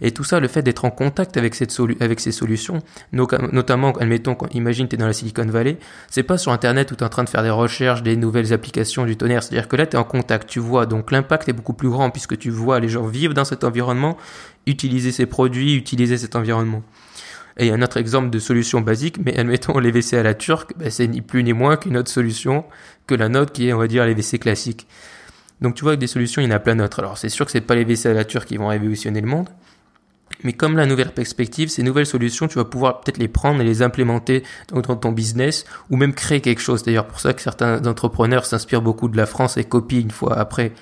Et 0.00 0.12
tout 0.12 0.24
ça, 0.24 0.38
le 0.38 0.46
fait 0.46 0.62
d'être 0.62 0.84
en 0.84 0.90
contact 0.92 1.36
avec 1.36 1.56
cette 1.56 1.76
avec 2.00 2.20
ces 2.20 2.32
solutions, 2.32 2.78
notamment 3.10 3.90
admettons, 3.98 4.36
imagine 4.52 4.86
tu 4.86 4.94
es 4.94 4.98
dans 4.98 5.08
la 5.08 5.12
Silicon 5.12 5.46
Valley, 5.46 5.78
c'est 6.08 6.22
pas 6.22 6.38
sur 6.38 6.52
Internet 6.52 6.92
où 6.92 6.94
tu 6.94 7.02
es 7.02 7.04
en 7.04 7.10
train 7.10 7.24
de 7.24 7.28
faire 7.28 7.42
des 7.42 7.50
recherches, 7.50 8.04
des 8.04 8.14
nouvelles 8.14 8.52
applications 8.52 9.04
du 9.04 9.16
tonnerre. 9.16 9.42
C'est-à-dire 9.42 9.66
que 9.66 9.74
là 9.74 9.86
tu 9.86 9.96
es 9.96 9.98
en 9.98 10.04
contact, 10.04 10.48
tu 10.48 10.60
vois 10.60 10.86
donc 10.86 11.10
l'impact 11.10 11.31
l'impact 11.32 11.48
est 11.48 11.52
beaucoup 11.52 11.72
plus 11.72 11.88
grand 11.88 12.10
puisque 12.10 12.38
tu 12.38 12.50
vois 12.50 12.78
les 12.78 12.88
gens 12.88 13.06
vivre 13.06 13.32
dans 13.32 13.44
cet 13.44 13.64
environnement, 13.64 14.18
utiliser 14.66 15.12
ces 15.12 15.26
produits, 15.26 15.74
utiliser 15.74 16.18
cet 16.18 16.36
environnement. 16.36 16.82
Et 17.58 17.70
un 17.70 17.82
autre 17.82 17.96
exemple 17.96 18.30
de 18.30 18.38
solution 18.38 18.80
basique, 18.80 19.18
mais 19.24 19.38
admettons 19.38 19.78
les 19.78 19.90
WC 19.90 20.16
à 20.16 20.22
la 20.22 20.34
turque, 20.34 20.72
ben, 20.76 20.90
c'est 20.90 21.06
ni 21.06 21.20
plus 21.20 21.42
ni 21.42 21.52
moins 21.52 21.76
qu'une 21.76 21.96
autre 21.96 22.10
solution 22.10 22.64
que 23.06 23.14
la 23.14 23.28
nôtre 23.28 23.52
qui 23.52 23.68
est, 23.68 23.72
on 23.72 23.78
va 23.78 23.88
dire, 23.88 24.06
les 24.06 24.14
WC 24.14 24.38
classiques. 24.38 24.86
Donc 25.60 25.74
tu 25.74 25.84
vois 25.84 25.94
que 25.94 26.00
des 26.00 26.06
solutions, 26.06 26.42
il 26.42 26.46
y 26.46 26.48
en 26.48 26.54
a 26.54 26.58
plein 26.58 26.76
d'autres. 26.76 26.98
Alors 26.98 27.18
c'est 27.18 27.28
sûr 27.28 27.46
que 27.46 27.52
c'est 27.52 27.60
pas 27.60 27.74
les 27.74 27.84
WC 27.84 28.06
à 28.06 28.14
la 28.14 28.24
turque 28.24 28.48
qui 28.48 28.56
vont 28.56 28.68
révolutionner 28.68 29.20
le 29.20 29.28
monde, 29.28 29.48
Mais 30.44 30.54
comme 30.54 30.76
la 30.76 30.86
nouvelle 30.86 31.12
perspective, 31.12 31.68
ces 31.68 31.82
nouvelles 31.82 32.06
solutions, 32.06 32.48
tu 32.48 32.56
vas 32.58 32.64
pouvoir 32.64 33.00
peut-être 33.00 33.18
les 33.18 33.28
prendre 33.28 33.60
et 33.60 33.64
les 33.64 33.82
implémenter 33.82 34.42
dans, 34.68 34.82
ton 34.82 35.12
business 35.12 35.64
ou 35.90 35.96
même 35.96 36.14
créer 36.14 36.40
quelque 36.40 36.62
chose. 36.62 36.82
D'ailleurs, 36.82 37.06
pour 37.06 37.20
ça 37.20 37.32
que 37.34 37.42
certains 37.42 37.86
entrepreneurs 37.86 38.44
s'inspirent 38.46 38.82
beaucoup 38.82 39.08
de 39.08 39.16
la 39.16 39.26
France 39.26 39.56
et 39.56 39.64
copient 39.64 40.00
une 40.00 40.10
fois 40.10 40.38
après 40.38 40.72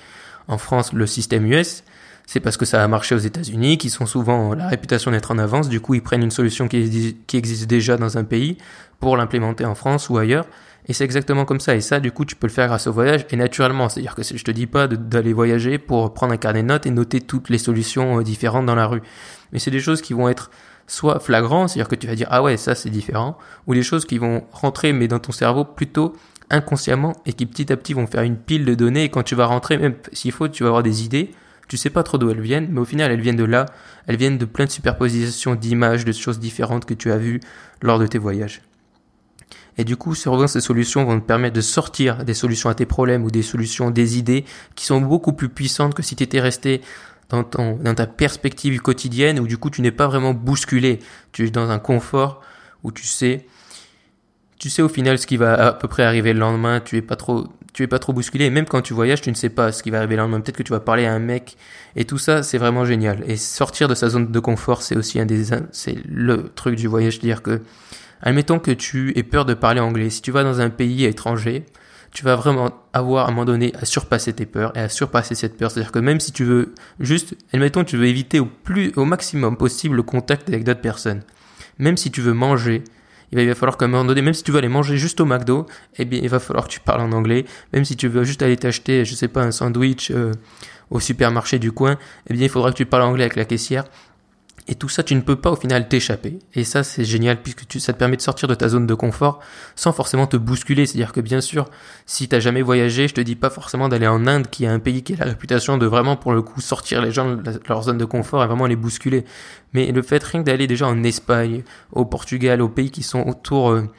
en 0.47 0.57
France 0.57 0.93
le 0.93 1.05
système 1.07 1.45
US. 1.45 1.83
C'est 2.25 2.39
parce 2.39 2.55
que 2.55 2.65
ça 2.65 2.83
a 2.83 2.87
marché 2.87 3.13
aux 3.13 3.19
États-Unis, 3.19 3.77
qui 3.77 3.89
sont 3.89 4.05
souvent 4.05 4.53
la 4.53 4.67
réputation 4.67 5.11
d'être 5.11 5.31
en 5.31 5.37
avance. 5.37 5.67
Du 5.67 5.81
coup, 5.81 5.95
ils 5.95 6.01
prennent 6.01 6.23
une 6.23 6.31
solution 6.31 6.67
qui, 6.67 7.17
qui 7.27 7.37
existe 7.37 7.67
déjà 7.67 7.97
dans 7.97 8.17
un 8.17 8.23
pays 8.23 8.57
pour 8.99 9.17
l'implémenter 9.17 9.65
en 9.65 9.75
France 9.75 10.09
ou 10.09 10.17
ailleurs. 10.17 10.45
Et 10.87 10.93
c'est 10.93 11.03
exactement 11.03 11.45
comme 11.45 11.59
ça. 11.59 11.75
Et 11.75 11.81
ça, 11.81 11.99
du 11.99 12.11
coup, 12.11 12.25
tu 12.25 12.35
peux 12.35 12.47
le 12.47 12.53
faire 12.53 12.67
grâce 12.67 12.87
au 12.87 12.93
voyage 12.93 13.25
et 13.29 13.35
naturellement. 13.35 13.89
C'est-à-dire 13.89 14.15
que 14.15 14.23
je 14.23 14.43
te 14.43 14.51
dis 14.51 14.67
pas 14.67 14.87
d'aller 14.87 15.33
voyager 15.33 15.77
pour 15.77 16.13
prendre 16.13 16.33
un 16.33 16.37
carnet 16.37 16.63
de 16.63 16.67
notes 16.67 16.85
et 16.85 16.91
noter 16.91 17.21
toutes 17.21 17.49
les 17.49 17.57
solutions 17.57 18.19
euh, 18.19 18.23
différentes 18.23 18.65
dans 18.65 18.75
la 18.75 18.87
rue. 18.87 19.01
Mais 19.51 19.59
c'est 19.59 19.71
des 19.71 19.79
choses 19.79 20.01
qui 20.01 20.13
vont 20.13 20.29
être 20.29 20.51
soit 20.87 21.19
flagrantes, 21.19 21.69
c'est-à-dire 21.69 21.87
que 21.87 21.95
tu 21.95 22.07
vas 22.07 22.15
dire 22.15 22.27
ah 22.29 22.43
ouais 22.43 22.57
ça 22.57 22.75
c'est 22.75 22.89
différent, 22.89 23.37
ou 23.65 23.73
des 23.73 23.83
choses 23.83 24.03
qui 24.03 24.17
vont 24.17 24.43
rentrer 24.51 24.91
mais 24.91 25.07
dans 25.07 25.19
ton 25.19 25.31
cerveau 25.31 25.63
plutôt 25.63 26.13
inconsciemment 26.51 27.13
et 27.25 27.33
qui 27.33 27.45
petit 27.45 27.71
à 27.71 27.77
petit 27.77 27.93
vont 27.93 28.07
faire 28.07 28.23
une 28.23 28.37
pile 28.37 28.65
de 28.65 28.75
données 28.75 29.05
et 29.05 29.09
quand 29.09 29.23
tu 29.23 29.35
vas 29.35 29.45
rentrer, 29.45 29.77
même 29.77 29.95
s'il 30.13 30.31
faut, 30.31 30.47
tu 30.47 30.63
vas 30.63 30.69
avoir 30.69 30.83
des 30.83 31.03
idées. 31.03 31.31
Tu 31.67 31.77
sais 31.77 31.89
pas 31.89 32.03
trop 32.03 32.17
d'où 32.17 32.29
elles 32.29 32.41
viennent, 32.41 32.67
mais 32.69 32.81
au 32.81 32.85
final 32.85 33.11
elles 33.11 33.21
viennent 33.21 33.37
de 33.37 33.45
là. 33.45 33.65
Elles 34.05 34.17
viennent 34.17 34.37
de 34.37 34.45
plein 34.45 34.65
de 34.65 34.71
superpositions 34.71 35.55
d'images, 35.55 36.05
de 36.05 36.11
choses 36.11 36.39
différentes 36.39 36.85
que 36.85 36.93
tu 36.93 37.11
as 37.11 37.17
vues 37.17 37.39
lors 37.81 37.97
de 37.97 38.07
tes 38.07 38.17
voyages. 38.17 38.61
Et 39.77 39.85
du 39.85 39.95
coup, 39.95 40.15
souvent, 40.15 40.47
ces 40.47 40.59
solutions 40.59 41.05
vont 41.05 41.19
te 41.19 41.25
permettre 41.25 41.55
de 41.55 41.61
sortir 41.61 42.25
des 42.25 42.33
solutions 42.33 42.69
à 42.69 42.75
tes 42.75 42.85
problèmes 42.85 43.23
ou 43.23 43.31
des 43.31 43.41
solutions, 43.41 43.89
des 43.89 44.17
idées 44.17 44.43
qui 44.75 44.85
sont 44.85 44.99
beaucoup 44.99 45.31
plus 45.31 45.47
puissantes 45.47 45.93
que 45.93 46.03
si 46.03 46.15
tu 46.15 46.23
étais 46.23 46.41
resté 46.41 46.81
dans, 47.29 47.43
dans 47.43 47.95
ta 47.95 48.05
perspective 48.05 48.81
quotidienne 48.81 49.39
où 49.39 49.47
du 49.47 49.57
coup 49.57 49.69
tu 49.69 49.81
n'es 49.81 49.91
pas 49.91 50.07
vraiment 50.07 50.33
bousculé. 50.33 50.99
Tu 51.31 51.47
es 51.47 51.49
dans 51.49 51.69
un 51.69 51.79
confort 51.79 52.41
où 52.83 52.91
tu 52.91 53.05
sais, 53.05 53.45
tu 54.61 54.69
sais 54.69 54.83
au 54.83 54.89
final 54.89 55.17
ce 55.17 55.25
qui 55.25 55.37
va 55.37 55.53
à 55.69 55.73
peu 55.73 55.87
près 55.87 56.03
arriver 56.03 56.33
le 56.33 56.39
lendemain. 56.39 56.81
Tu 56.81 56.95
es 56.95 57.01
pas 57.01 57.15
trop, 57.15 57.47
tu 57.73 57.81
es 57.81 57.87
pas 57.87 57.97
trop 57.97 58.13
bousculé. 58.13 58.45
Et 58.45 58.51
même 58.51 58.65
quand 58.65 58.81
tu 58.81 58.93
voyages, 58.93 59.21
tu 59.21 59.31
ne 59.31 59.35
sais 59.35 59.49
pas 59.49 59.71
ce 59.71 59.81
qui 59.81 59.89
va 59.89 59.97
arriver 59.97 60.15
le 60.15 60.21
lendemain. 60.21 60.39
Peut-être 60.39 60.57
que 60.57 60.61
tu 60.61 60.71
vas 60.71 60.79
parler 60.79 61.07
à 61.07 61.13
un 61.13 61.19
mec 61.19 61.57
et 61.95 62.05
tout 62.05 62.19
ça, 62.19 62.43
c'est 62.43 62.59
vraiment 62.59 62.85
génial. 62.85 63.23
Et 63.25 63.37
sortir 63.37 63.87
de 63.87 63.95
sa 63.95 64.09
zone 64.09 64.31
de 64.31 64.39
confort, 64.39 64.83
c'est 64.83 64.95
aussi 64.95 65.19
un 65.19 65.25
des, 65.25 65.45
c'est 65.71 65.97
le 66.07 66.51
truc 66.53 66.75
du 66.75 66.85
voyage, 66.85 67.17
dire 67.19 67.41
que 67.41 67.61
Admettons 68.21 68.59
que 68.59 68.69
tu 68.69 69.17
aies 69.17 69.23
peur 69.23 69.45
de 69.45 69.55
parler 69.55 69.79
anglais. 69.79 70.11
Si 70.11 70.21
tu 70.21 70.29
vas 70.29 70.43
dans 70.43 70.61
un 70.61 70.69
pays 70.69 71.05
étranger, 71.05 71.65
tu 72.11 72.23
vas 72.23 72.35
vraiment 72.35 72.71
avoir 72.93 73.25
à 73.25 73.29
un 73.29 73.31
moment 73.31 73.45
donné 73.45 73.73
à 73.81 73.85
surpasser 73.85 74.33
tes 74.33 74.45
peurs 74.45 74.77
et 74.77 74.81
à 74.81 74.89
surpasser 74.89 75.33
cette 75.33 75.57
peur. 75.57 75.71
C'est-à-dire 75.71 75.91
que 75.91 75.97
même 75.99 76.19
si 76.19 76.31
tu 76.31 76.43
veux 76.43 76.75
juste, 76.99 77.35
admettons 77.51 77.83
tu 77.83 77.97
veux 77.97 78.05
éviter 78.05 78.39
au 78.39 78.45
plus, 78.45 78.91
au 78.95 79.05
maximum 79.05 79.57
possible 79.57 79.95
le 79.95 80.03
contact 80.03 80.49
avec 80.49 80.63
d'autres 80.63 80.81
personnes. 80.81 81.21
Même 81.79 81.97
si 81.97 82.11
tu 82.11 82.21
veux 82.21 82.33
manger, 82.33 82.83
il 83.31 83.47
va, 83.47 83.55
falloir 83.55 83.77
qu'à 83.77 83.85
un 83.85 83.87
moment 83.87 84.05
donné, 84.05 84.21
même 84.21 84.33
si 84.33 84.43
tu 84.43 84.51
veux 84.51 84.57
aller 84.57 84.67
manger 84.67 84.97
juste 84.97 85.21
au 85.21 85.25
McDo, 85.25 85.65
eh 85.97 86.05
bien, 86.05 86.19
il 86.21 86.29
va 86.29 86.39
falloir 86.39 86.67
que 86.67 86.71
tu 86.71 86.79
parles 86.79 87.01
en 87.01 87.11
anglais. 87.13 87.45
Même 87.73 87.85
si 87.85 87.95
tu 87.95 88.07
veux 88.07 88.23
juste 88.23 88.41
aller 88.41 88.57
t'acheter, 88.57 89.05
je 89.05 89.15
sais 89.15 89.27
pas, 89.27 89.41
un 89.41 89.51
sandwich 89.51 90.11
euh, 90.11 90.33
au 90.89 90.99
supermarché 90.99 91.57
du 91.57 91.71
coin, 91.71 91.97
eh 92.29 92.33
bien, 92.33 92.43
il 92.43 92.49
faudra 92.49 92.71
que 92.71 92.77
tu 92.77 92.85
parles 92.85 93.03
anglais 93.03 93.23
avec 93.23 93.37
la 93.37 93.45
caissière. 93.45 93.85
Et 94.67 94.75
tout 94.75 94.89
ça, 94.89 95.01
tu 95.01 95.15
ne 95.15 95.21
peux 95.21 95.35
pas 95.35 95.51
au 95.51 95.55
final 95.55 95.87
t'échapper. 95.87 96.37
Et 96.53 96.63
ça, 96.63 96.83
c'est 96.83 97.03
génial 97.03 97.41
puisque 97.41 97.67
tu, 97.67 97.79
ça 97.79 97.93
te 97.93 97.97
permet 97.97 98.15
de 98.15 98.21
sortir 98.21 98.47
de 98.47 98.53
ta 98.53 98.69
zone 98.69 98.85
de 98.85 98.93
confort 98.93 99.39
sans 99.75 99.91
forcément 99.91 100.27
te 100.27 100.37
bousculer. 100.37 100.85
C'est-à-dire 100.85 101.13
que 101.13 101.21
bien 101.21 101.41
sûr, 101.41 101.69
si 102.05 102.27
t'as 102.27 102.39
jamais 102.39 102.61
voyagé, 102.61 103.07
je 103.07 103.13
te 103.13 103.21
dis 103.21 103.35
pas 103.35 103.49
forcément 103.49 103.89
d'aller 103.89 104.07
en 104.07 104.27
Inde, 104.27 104.47
qui 104.47 104.65
est 104.65 104.67
un 104.67 104.79
pays 104.79 105.03
qui 105.03 105.13
a 105.13 105.17
la 105.17 105.25
réputation 105.25 105.77
de 105.77 105.85
vraiment 105.85 106.15
pour 106.15 106.33
le 106.33 106.41
coup 106.41 106.61
sortir 106.61 107.01
les 107.01 107.11
gens 107.11 107.35
de 107.35 107.59
leur 107.67 107.83
zone 107.83 107.97
de 107.97 108.05
confort 108.05 108.43
et 108.43 108.47
vraiment 108.47 108.67
les 108.67 108.75
bousculer. 108.75 109.25
Mais 109.73 109.91
le 109.91 110.01
fait 110.03 110.23
rien 110.23 110.41
d'aller 110.41 110.67
déjà 110.67 110.87
en 110.87 111.03
Espagne, 111.03 111.63
au 111.91 112.05
Portugal, 112.05 112.61
aux 112.61 112.69
pays 112.69 112.91
qui 112.91 113.03
sont 113.03 113.27
autour, 113.27 113.71
euh, 113.71 113.89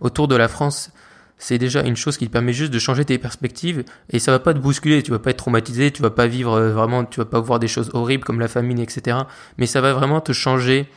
autour 0.00 0.28
de 0.28 0.36
la 0.36 0.48
France, 0.48 0.90
c'est 1.38 1.58
déjà 1.58 1.82
une 1.82 1.96
chose 1.96 2.16
qui 2.16 2.26
te 2.26 2.32
permet 2.32 2.52
juste 2.52 2.72
de 2.72 2.78
changer 2.78 3.04
tes 3.04 3.18
perspectives 3.18 3.84
et 4.10 4.18
ça 4.18 4.32
va 4.32 4.38
pas 4.38 4.54
te 4.54 4.58
bousculer, 4.58 5.02
tu 5.02 5.10
vas 5.10 5.18
pas 5.18 5.30
être 5.30 5.36
traumatisé, 5.36 5.90
tu 5.90 6.02
vas 6.02 6.10
pas 6.10 6.26
vivre 6.26 6.54
euh, 6.54 6.72
vraiment, 6.72 7.04
tu 7.04 7.20
vas 7.20 7.26
pas 7.26 7.40
voir 7.40 7.58
des 7.58 7.68
choses 7.68 7.90
horribles 7.92 8.24
comme 8.24 8.40
la 8.40 8.48
famine, 8.48 8.78
etc. 8.78 9.18
Mais 9.58 9.66
ça 9.66 9.80
va 9.80 9.92
vraiment 9.92 10.20
te 10.20 10.32
changer 10.32 10.88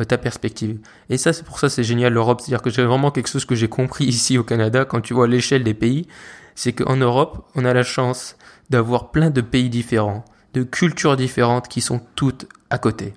euh, 0.00 0.04
ta 0.04 0.16
perspective. 0.16 0.78
Et 1.08 1.18
ça, 1.18 1.32
c'est 1.32 1.44
pour 1.44 1.58
ça 1.58 1.68
c'est 1.68 1.84
génial 1.84 2.12
l'Europe, 2.12 2.40
c'est-à-dire 2.40 2.62
que 2.62 2.70
j'ai 2.70 2.84
vraiment 2.84 3.10
quelque 3.10 3.28
chose 3.28 3.44
que 3.44 3.56
j'ai 3.56 3.68
compris 3.68 4.04
ici 4.16 4.38
au 4.38 4.44
Canada 4.44 4.84
quand 4.84 5.00
tu 5.00 5.14
vois 5.14 5.26
l'échelle 5.26 5.64
des 5.64 5.74
pays, 5.74 6.06
c'est 6.54 6.72
qu'en 6.72 6.96
Europe, 6.96 7.46
on 7.54 7.64
a 7.64 7.74
la 7.74 7.82
chance 7.82 8.36
d'avoir 8.70 9.10
plein 9.10 9.30
de 9.30 9.40
pays 9.40 9.70
différents, 9.70 10.24
de 10.54 10.62
cultures 10.62 11.16
différentes 11.16 11.68
qui 11.68 11.80
sont 11.80 12.00
toutes 12.14 12.46
à 12.70 12.78
côté. 12.78 13.14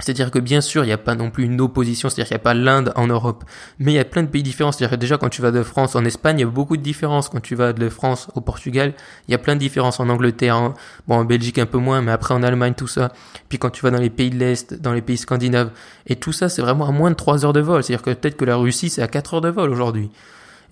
C'est-à-dire 0.00 0.30
que 0.30 0.38
bien 0.38 0.60
sûr, 0.60 0.84
il 0.84 0.88
n'y 0.88 0.92
a 0.92 0.98
pas 0.98 1.14
non 1.14 1.30
plus 1.30 1.44
une 1.44 1.58
opposition, 1.58 2.10
c'est-à-dire 2.10 2.28
qu'il 2.28 2.34
n'y 2.34 2.40
a 2.40 2.44
pas 2.44 2.52
l'Inde 2.52 2.92
en 2.96 3.06
Europe, 3.06 3.44
mais 3.78 3.92
il 3.92 3.94
y 3.94 3.98
a 3.98 4.04
plein 4.04 4.22
de 4.22 4.28
pays 4.28 4.42
différents. 4.42 4.70
C'est-à-dire 4.70 4.94
que 4.94 5.00
déjà 5.00 5.16
quand 5.16 5.30
tu 5.30 5.40
vas 5.40 5.50
de 5.50 5.62
France 5.62 5.96
en 5.96 6.04
Espagne, 6.04 6.38
il 6.38 6.42
y 6.42 6.44
a 6.44 6.50
beaucoup 6.50 6.76
de 6.76 6.82
différences. 6.82 7.30
Quand 7.30 7.40
tu 7.40 7.54
vas 7.54 7.72
de 7.72 7.88
France 7.88 8.28
au 8.34 8.42
Portugal, 8.42 8.92
il 9.26 9.32
y 9.32 9.34
a 9.34 9.38
plein 9.38 9.54
de 9.54 9.60
différences. 9.60 9.98
En 9.98 10.10
Angleterre, 10.10 10.74
bon 11.08 11.16
en 11.16 11.24
Belgique 11.24 11.58
un 11.58 11.64
peu 11.64 11.78
moins, 11.78 12.02
mais 12.02 12.12
après 12.12 12.34
en 12.34 12.42
Allemagne 12.42 12.74
tout 12.74 12.88
ça. 12.88 13.10
Puis 13.48 13.58
quand 13.58 13.70
tu 13.70 13.82
vas 13.82 13.90
dans 13.90 13.98
les 13.98 14.10
pays 14.10 14.28
de 14.28 14.36
l'Est, 14.36 14.74
dans 14.74 14.92
les 14.92 15.00
pays 15.00 15.16
scandinaves, 15.16 15.70
et 16.06 16.16
tout 16.16 16.32
ça 16.32 16.50
c'est 16.50 16.60
vraiment 16.60 16.86
à 16.86 16.92
moins 16.92 17.10
de 17.10 17.16
3 17.16 17.46
heures 17.46 17.54
de 17.54 17.60
vol. 17.60 17.82
C'est-à-dire 17.82 18.02
que 18.02 18.10
peut-être 18.10 18.36
que 18.36 18.44
la 18.44 18.56
Russie 18.56 18.90
c'est 18.90 19.02
à 19.02 19.08
4 19.08 19.34
heures 19.34 19.40
de 19.40 19.48
vol 19.48 19.70
aujourd'hui. 19.70 20.10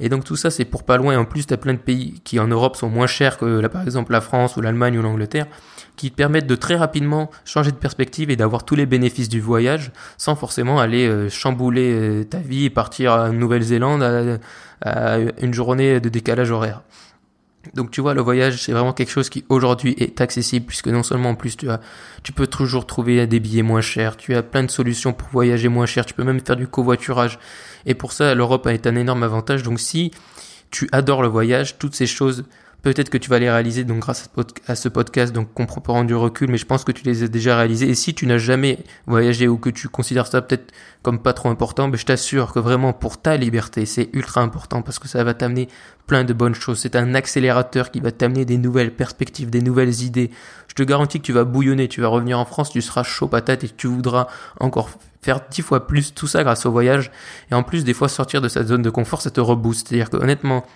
Et 0.00 0.08
donc 0.08 0.24
tout 0.24 0.36
ça 0.36 0.50
c'est 0.50 0.64
pour 0.64 0.84
pas 0.84 0.96
loin. 0.96 1.18
En 1.18 1.24
plus, 1.24 1.46
tu 1.46 1.54
as 1.54 1.56
plein 1.56 1.74
de 1.74 1.78
pays 1.78 2.20
qui 2.24 2.38
en 2.40 2.48
Europe 2.48 2.76
sont 2.76 2.88
moins 2.88 3.06
chers 3.06 3.38
que 3.38 3.44
là 3.44 3.68
par 3.68 3.82
exemple 3.82 4.12
la 4.12 4.20
France 4.20 4.56
ou 4.56 4.60
l'Allemagne 4.60 4.98
ou 4.98 5.02
l'Angleterre 5.02 5.46
qui 5.96 6.10
te 6.10 6.16
permettent 6.16 6.46
de 6.46 6.56
très 6.56 6.76
rapidement 6.76 7.30
changer 7.44 7.70
de 7.70 7.76
perspective 7.76 8.30
et 8.30 8.36
d'avoir 8.36 8.64
tous 8.64 8.74
les 8.74 8.86
bénéfices 8.86 9.28
du 9.28 9.40
voyage 9.40 9.92
sans 10.16 10.34
forcément 10.34 10.80
aller 10.80 11.06
euh, 11.06 11.28
chambouler 11.28 11.92
euh, 11.92 12.24
ta 12.24 12.38
vie 12.38 12.64
et 12.64 12.70
partir 12.70 13.12
à 13.12 13.30
Nouvelle-Zélande 13.30 14.02
à, 14.82 15.18
une 15.40 15.54
journée 15.54 16.00
de 16.00 16.08
décalage 16.08 16.50
horaire. 16.50 16.82
Donc 17.73 17.90
tu 17.90 18.00
vois, 18.00 18.14
le 18.14 18.21
voyage, 18.21 18.62
c'est 18.62 18.73
vraiment 18.73 18.92
quelque 18.92 19.11
chose 19.11 19.28
qui 19.28 19.44
aujourd'hui 19.49 19.94
est 19.99 20.21
accessible 20.21 20.66
puisque 20.66 20.88
non 20.88 21.02
seulement 21.02 21.30
en 21.30 21.35
plus 21.35 21.56
tu 21.56 21.71
as, 21.71 21.80
tu 22.23 22.33
peux 22.33 22.47
toujours 22.47 22.87
trouver 22.87 23.26
des 23.26 23.40
billets 23.40 23.62
moins 23.62 23.80
chers, 23.80 24.16
tu 24.16 24.35
as 24.35 24.42
plein 24.42 24.62
de 24.62 24.71
solutions 24.71 25.12
pour 25.12 25.28
voyager 25.30 25.68
moins 25.68 25.87
cher, 25.87 26.04
tu 26.04 26.14
peux 26.14 26.25
même 26.25 26.40
faire 26.40 26.56
du 26.56 26.66
covoiturage. 26.66 27.38
Et 27.87 27.94
pour 27.94 28.12
ça, 28.12 28.35
l'Europe 28.35 28.66
a 28.66 28.71
un 28.71 28.97
énorme 28.97 29.23
avantage. 29.23 29.62
Donc 29.62 29.80
si 29.80 30.11
tu 30.71 30.88
adores 30.92 31.23
le 31.23 31.28
voyage, 31.28 31.78
toutes 31.78 31.94
ces 31.94 32.06
choses 32.06 32.44
Peut-être 32.84 33.08
que 33.08 33.16
tu 33.16 33.30
vas 33.30 33.38
les 33.38 33.50
réaliser 33.50 33.84
donc 33.84 34.00
grâce 34.00 34.28
à 34.66 34.74
ce 34.74 34.88
podcast, 34.90 35.32
donc 35.32 35.54
qu'on 35.54 35.64
prend 35.64 36.04
du 36.04 36.14
recul, 36.14 36.50
mais 36.50 36.58
je 36.58 36.66
pense 36.66 36.84
que 36.84 36.92
tu 36.92 37.02
les 37.04 37.22
as 37.22 37.28
déjà 37.28 37.56
réalisés. 37.56 37.88
Et 37.88 37.94
si 37.94 38.12
tu 38.12 38.26
n'as 38.26 38.36
jamais 38.36 38.78
voyagé 39.06 39.48
ou 39.48 39.56
que 39.56 39.70
tu 39.70 39.88
considères 39.88 40.26
ça 40.26 40.42
peut-être 40.42 40.70
comme 41.00 41.18
pas 41.18 41.32
trop 41.32 41.48
important, 41.48 41.88
ben 41.88 41.96
je 41.96 42.04
t'assure 42.04 42.52
que 42.52 42.58
vraiment 42.58 42.92
pour 42.92 43.16
ta 43.16 43.38
liberté, 43.38 43.86
c'est 43.86 44.10
ultra 44.12 44.42
important 44.42 44.82
parce 44.82 44.98
que 44.98 45.08
ça 45.08 45.24
va 45.24 45.32
t'amener 45.32 45.68
plein 46.06 46.24
de 46.24 46.34
bonnes 46.34 46.54
choses. 46.54 46.78
C'est 46.78 46.94
un 46.94 47.14
accélérateur 47.14 47.90
qui 47.90 48.00
va 48.00 48.12
t'amener 48.12 48.44
des 48.44 48.58
nouvelles 48.58 48.94
perspectives, 48.94 49.48
des 49.48 49.62
nouvelles 49.62 50.02
idées. 50.02 50.30
Je 50.68 50.74
te 50.74 50.82
garantis 50.82 51.20
que 51.20 51.24
tu 51.24 51.32
vas 51.32 51.44
bouillonner, 51.44 51.88
tu 51.88 52.02
vas 52.02 52.08
revenir 52.08 52.38
en 52.38 52.44
France, 52.44 52.68
tu 52.68 52.82
seras 52.82 53.02
chaud 53.02 53.28
patate 53.28 53.64
et 53.64 53.68
tu 53.70 53.86
voudras 53.86 54.26
encore 54.60 54.90
faire 55.22 55.40
dix 55.50 55.62
fois 55.62 55.86
plus 55.86 56.12
tout 56.12 56.26
ça 56.26 56.44
grâce 56.44 56.66
au 56.66 56.70
voyage. 56.70 57.10
Et 57.50 57.54
en 57.54 57.62
plus, 57.62 57.82
des 57.82 57.94
fois, 57.94 58.08
sortir 58.08 58.42
de 58.42 58.48
cette 58.48 58.66
zone 58.66 58.82
de 58.82 58.90
confort, 58.90 59.22
ça 59.22 59.30
te 59.30 59.40
rebooste. 59.40 59.88
C'est-à-dire 59.88 60.10
que 60.10 60.18
honnêtement, 60.18 60.66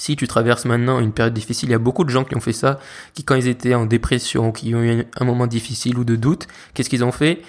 si 0.00 0.16
tu 0.16 0.26
traverses 0.26 0.64
maintenant 0.64 0.98
une 0.98 1.12
période 1.12 1.34
difficile, 1.34 1.68
il 1.68 1.72
y 1.72 1.74
a 1.74 1.78
beaucoup 1.78 2.04
de 2.04 2.10
gens 2.10 2.24
qui 2.24 2.34
ont 2.34 2.40
fait 2.40 2.54
ça, 2.54 2.78
qui 3.12 3.22
quand 3.22 3.34
ils 3.34 3.48
étaient 3.48 3.74
en 3.74 3.84
dépression, 3.84 4.50
qui 4.50 4.74
ont 4.74 4.82
eu 4.82 5.04
un 5.14 5.24
moment 5.26 5.46
difficile 5.46 5.98
ou 5.98 6.04
de 6.04 6.16
doute, 6.16 6.46
qu'est-ce 6.72 6.88
qu'ils 6.88 7.04
ont 7.04 7.12
fait? 7.12 7.42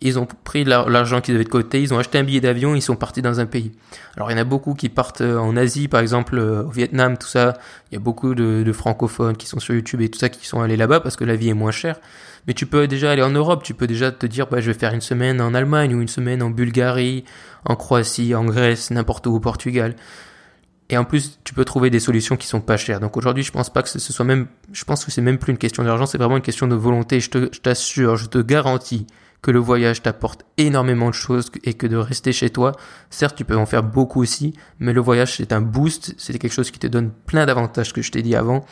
Ils 0.00 0.18
ont 0.18 0.28
pris 0.44 0.62
l'argent 0.64 1.20
qu'ils 1.20 1.34
avaient 1.34 1.44
de 1.44 1.48
côté, 1.48 1.82
ils 1.82 1.92
ont 1.92 1.98
acheté 1.98 2.18
un 2.18 2.22
billet 2.22 2.40
d'avion, 2.40 2.76
ils 2.76 2.82
sont 2.82 2.94
partis 2.94 3.22
dans 3.22 3.40
un 3.40 3.46
pays. 3.46 3.72
Alors 4.16 4.30
il 4.30 4.34
y 4.34 4.36
en 4.36 4.40
a 4.40 4.44
beaucoup 4.44 4.74
qui 4.74 4.88
partent 4.88 5.22
euh, 5.22 5.38
en 5.38 5.56
Asie, 5.56 5.88
par 5.88 6.00
exemple 6.00 6.38
euh, 6.38 6.62
au 6.62 6.70
Vietnam, 6.70 7.16
tout 7.18 7.26
ça. 7.26 7.54
Il 7.90 7.94
y 7.94 7.96
a 7.96 8.00
beaucoup 8.00 8.34
de, 8.34 8.72
francophones 8.72 9.36
qui 9.36 9.46
sont 9.48 9.58
sur 9.58 9.74
YouTube 9.74 10.00
et 10.02 10.08
tout 10.08 10.18
ça 10.18 10.28
qui 10.28 10.46
sont 10.46 10.60
allés 10.60 10.76
là-bas 10.76 11.00
parce 11.00 11.16
que 11.16 11.24
la 11.24 11.34
vie 11.34 11.48
est 11.48 11.54
moins 11.54 11.72
chère. 11.72 11.98
Mais 12.46 12.54
tu 12.54 12.66
peux 12.66 12.86
déjà 12.86 13.10
aller 13.10 13.22
en 13.22 13.30
Europe, 13.30 13.64
tu 13.64 13.74
peux 13.74 13.88
déjà 13.88 14.12
te 14.12 14.26
dire 14.26 14.46
bah, 14.46 14.60
je 14.60 14.70
vais 14.70 14.78
faire 14.78 14.94
une 14.94 15.00
semaine 15.00 15.40
en 15.40 15.54
Allemagne 15.54 15.92
ou 15.94 16.00
une 16.02 16.08
semaine 16.08 16.42
en 16.42 16.50
Bulgarie, 16.50 17.24
en 17.64 17.74
Croatie, 17.74 18.34
en 18.36 18.44
Grèce, 18.44 18.92
n'importe 18.92 19.26
où 19.26 19.34
au 19.34 19.40
Portugal. 19.40 19.96
Et 20.88 20.96
en 20.96 21.04
plus, 21.04 21.40
tu 21.42 21.52
peux 21.52 21.64
trouver 21.64 21.90
des 21.90 21.98
solutions 21.98 22.36
qui 22.36 22.46
sont 22.46 22.60
pas 22.60 22.76
chères. 22.76 23.00
Donc 23.00 23.16
aujourd'hui, 23.16 23.42
je 23.42 23.50
pense 23.50 23.70
pas 23.70 23.82
que 23.82 23.88
ce 23.88 23.98
soit 23.98 24.24
même, 24.24 24.46
je 24.72 24.84
pense 24.84 25.04
que 25.04 25.10
c'est 25.10 25.20
même 25.22 25.38
plus 25.38 25.50
une 25.50 25.58
question 25.58 25.82
d'argent, 25.82 26.06
c'est 26.06 26.18
vraiment 26.18 26.36
une 26.36 26.42
question 26.42 26.68
de 26.68 26.76
volonté. 26.76 27.18
Je 27.18 27.30
te, 27.30 27.48
je 27.52 27.60
t'assure, 27.60 28.16
je 28.16 28.26
te 28.26 28.38
garantis 28.38 29.06
que 29.42 29.50
le 29.50 29.58
voyage 29.58 30.02
t'apporte 30.02 30.44
énormément 30.56 31.08
de 31.08 31.14
choses 31.14 31.50
et 31.64 31.74
que 31.74 31.86
de 31.86 31.96
rester 31.96 32.32
chez 32.32 32.50
toi, 32.50 32.72
certes, 33.10 33.36
tu 33.36 33.44
peux 33.44 33.56
en 33.56 33.66
faire 33.66 33.82
beaucoup 33.82 34.20
aussi, 34.20 34.54
mais 34.80 34.92
le 34.92 35.00
voyage, 35.00 35.36
c'est 35.36 35.52
un 35.52 35.60
boost, 35.60 36.14
c'est 36.18 36.36
quelque 36.38 36.52
chose 36.52 36.70
qui 36.70 36.78
te 36.78 36.86
donne 36.86 37.10
plein 37.10 37.46
d'avantages 37.46 37.92
que 37.92 38.02
je 38.02 38.10
t'ai 38.10 38.22
dit 38.22 38.34
avant. 38.34 38.64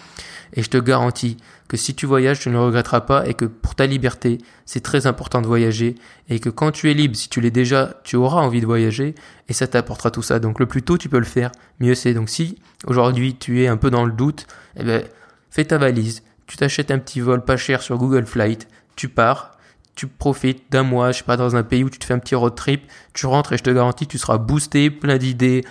Et 0.53 0.63
je 0.63 0.71
te 0.71 0.79
garantis 0.79 1.37
que 1.69 1.77
si 1.77 1.95
tu 1.95 2.07
voyages, 2.07 2.41
tu 2.41 2.51
ne 2.51 2.59
regretteras 2.59 3.01
pas 3.01 3.27
et 3.27 3.35
que 3.35 3.45
pour 3.45 3.75
ta 3.75 3.87
liberté, 3.87 4.39
c'est 4.67 4.83
très 4.83 5.07
important 5.07 5.41
de 5.41 5.47
voyager 5.47 5.97
et 6.29 6.39
que 6.39 6.49
quand 6.49 6.71
tu 6.71 6.91
es 6.91 6.95
libre, 6.95 7.17
si 7.17 7.29
tu 7.29 7.41
l'es 7.41 7.51
déjà, 7.51 8.01
tu 8.05 8.17
auras 8.17 8.41
envie 8.41 8.61
de 8.61 8.67
voyager 8.67 9.15
et 9.49 9.53
ça 9.53 9.67
t'apportera 9.67 10.11
tout 10.11 10.23
ça. 10.23 10.39
Donc 10.39 10.61
le 10.61 10.67
plus 10.67 10.83
tôt 10.83 10.99
tu 10.99 11.09
peux 11.09 11.19
le 11.19 11.25
faire, 11.25 11.51
mieux 11.81 11.95
c'est. 11.95 12.15
Donc 12.15 12.29
si 12.29 12.59
aujourd'hui 12.87 13.37
tu 13.37 13.63
es 13.63 13.67
un 13.67 13.77
peu 13.77 13.91
dans 13.91 14.05
le 14.05 14.13
doute, 14.13 14.47
eh 14.77 14.85
ben, 14.85 15.03
fais 15.51 15.65
ta 15.65 15.79
valise, 15.79 16.23
tu 16.47 16.57
t'achètes 16.57 16.91
un 16.91 16.99
petit 16.99 17.21
vol 17.21 17.45
pas 17.45 17.57
cher 17.57 17.83
sur 17.83 17.97
Google 17.97 18.27
Flight, 18.27 18.69
tu 18.97 19.09
pars, 19.09 19.54
tu 19.95 20.07
profites 20.07 20.71
d'un 20.71 20.83
mois, 20.83 21.13
je 21.13 21.19
sais 21.19 21.25
pas, 21.25 21.37
dans 21.37 21.57
un 21.57 21.63
pays 21.63 21.85
où 21.85 21.91
tu 21.91 21.99
te 21.99 22.05
fais 22.05 22.15
un 22.15 22.19
petit 22.19 22.35
road 22.35 22.55
trip, 22.55 22.91
tu 23.13 23.27
rentres 23.27 23.53
et 23.53 23.59
je 23.59 23.63
te 23.63 23.71
garantis, 23.71 24.07
tu 24.07 24.19
seras 24.19 24.39
boosté, 24.39 24.91
plein 24.91 25.19
d'idées, 25.19 25.65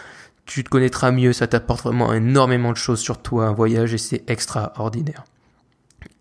tu 0.46 0.64
te 0.64 0.70
connaîtras 0.70 1.12
mieux, 1.12 1.34
ça 1.34 1.48
t'apporte 1.48 1.84
vraiment 1.84 2.14
énormément 2.14 2.72
de 2.72 2.78
choses 2.78 3.00
sur 3.00 3.22
toi, 3.22 3.48
un 3.48 3.54
voyage, 3.54 3.94
et 3.94 3.98
c'est 3.98 4.30
extraordinaire. 4.30 5.24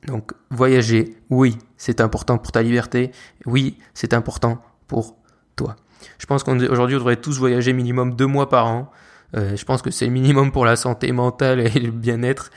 Donc, 0.06 0.32
voyager, 0.50 1.16
oui, 1.30 1.56
c'est 1.76 2.00
important 2.00 2.38
pour 2.38 2.52
ta 2.52 2.62
liberté, 2.62 3.12
oui, 3.47 3.78
c'est 3.94 4.14
important 4.14 4.62
pour 4.88 5.16
toi. 5.54 5.76
Je 6.18 6.26
pense 6.26 6.42
qu'aujourd'hui, 6.42 6.97
on 6.97 6.99
devrait 6.99 7.16
tous 7.16 7.38
voyager 7.38 7.73
minimum 7.73 8.14
deux 8.14 8.26
mois 8.26 8.49
par 8.49 8.66
an. 8.66 8.90
Euh, 9.37 9.56
je 9.56 9.64
pense 9.64 9.82
que 9.82 9.90
c'est 9.90 10.06
le 10.06 10.12
minimum 10.12 10.50
pour 10.52 10.64
la 10.64 10.76
santé 10.76 11.12
mentale 11.12 11.61
et 11.61 11.80
le 11.80 11.90
bien-être. 11.90 12.50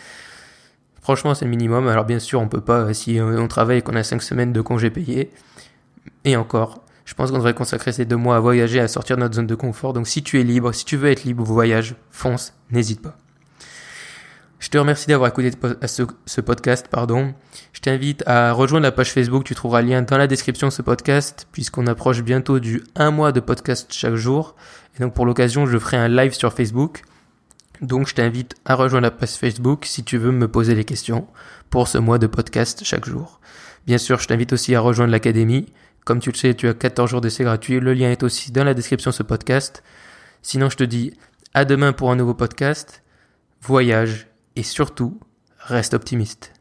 Franchement, 1.05 1.35
c'est 1.35 1.45
le 1.45 1.51
minimum. 1.51 1.87
Alors 1.87 2.03
bien 2.03 2.17
sûr, 2.17 2.41
on 2.41 2.47
peut 2.47 2.61
pas, 2.61 2.91
si 2.95 3.19
on 3.21 3.47
travaille 3.47 3.77
et 3.77 3.81
qu'on 3.83 3.95
a 3.95 4.01
cinq 4.01 4.23
semaines 4.23 4.51
de 4.51 4.59
congés 4.59 4.89
payés, 4.89 5.29
et 6.23 6.35
encore, 6.35 6.81
je 7.05 7.13
pense 7.13 7.29
qu'on 7.29 7.37
devrait 7.37 7.53
consacrer 7.53 7.91
ces 7.91 8.05
deux 8.05 8.15
mois 8.15 8.37
à 8.37 8.39
voyager, 8.39 8.79
à 8.79 8.87
sortir 8.87 9.15
de 9.15 9.21
notre 9.21 9.35
zone 9.35 9.45
de 9.45 9.53
confort. 9.53 9.93
Donc 9.93 10.07
si 10.07 10.23
tu 10.23 10.39
es 10.39 10.43
libre, 10.43 10.71
si 10.73 10.83
tu 10.83 10.97
veux 10.97 11.11
être 11.11 11.23
libre, 11.23 11.43
voyage, 11.43 11.93
fonce, 12.09 12.55
n'hésite 12.71 13.03
pas. 13.03 13.15
Je 14.57 14.69
te 14.69 14.79
remercie 14.79 15.05
d'avoir 15.05 15.29
écouté 15.29 15.51
ce, 15.85 16.41
podcast, 16.41 16.87
pardon. 16.89 17.35
Je 17.71 17.81
t'invite 17.81 18.23
à 18.25 18.51
rejoindre 18.51 18.85
la 18.85 18.91
page 18.91 19.11
Facebook, 19.11 19.43
tu 19.43 19.53
trouveras 19.53 19.83
le 19.83 19.89
lien 19.89 20.01
dans 20.01 20.17
la 20.17 20.25
description 20.25 20.69
de 20.69 20.73
ce 20.73 20.81
podcast, 20.81 21.47
puisqu'on 21.51 21.85
approche 21.85 22.23
bientôt 22.23 22.57
du 22.57 22.83
un 22.95 23.11
mois 23.11 23.31
de 23.31 23.41
podcast 23.41 23.93
chaque 23.93 24.15
jour. 24.15 24.55
Et 24.97 25.03
donc 25.03 25.13
pour 25.13 25.27
l'occasion, 25.27 25.67
je 25.67 25.77
ferai 25.77 25.97
un 25.97 26.07
live 26.07 26.33
sur 26.33 26.51
Facebook. 26.51 27.03
Donc 27.81 28.07
je 28.07 28.15
t'invite 28.15 28.55
à 28.65 28.75
rejoindre 28.75 29.03
la 29.03 29.11
page 29.11 29.31
Facebook 29.35 29.85
si 29.85 30.03
tu 30.03 30.17
veux 30.17 30.31
me 30.31 30.47
poser 30.47 30.75
les 30.75 30.85
questions 30.85 31.27
pour 31.69 31.87
ce 31.87 31.97
mois 31.97 32.17
de 32.17 32.27
podcast 32.27 32.81
chaque 32.83 33.05
jour. 33.05 33.39
Bien 33.85 33.97
sûr, 33.97 34.19
je 34.19 34.27
t'invite 34.27 34.53
aussi 34.53 34.75
à 34.75 34.79
rejoindre 34.79 35.11
l'académie. 35.11 35.71
Comme 36.05 36.19
tu 36.19 36.31
le 36.31 36.37
sais, 36.37 36.53
tu 36.53 36.67
as 36.67 36.73
14 36.73 37.09
jours 37.09 37.21
d'essai 37.21 37.43
gratuit. 37.43 37.79
Le 37.79 37.93
lien 37.93 38.11
est 38.11 38.23
aussi 38.23 38.51
dans 38.51 38.63
la 38.63 38.73
description 38.73 39.11
de 39.11 39.15
ce 39.15 39.23
podcast. 39.23 39.83
Sinon, 40.41 40.69
je 40.69 40.77
te 40.77 40.83
dis 40.83 41.13
à 41.53 41.65
demain 41.65 41.93
pour 41.93 42.11
un 42.11 42.15
nouveau 42.15 42.33
podcast. 42.33 43.03
Voyage 43.61 44.27
et 44.55 44.63
surtout, 44.63 45.19
reste 45.59 45.93
optimiste. 45.93 46.54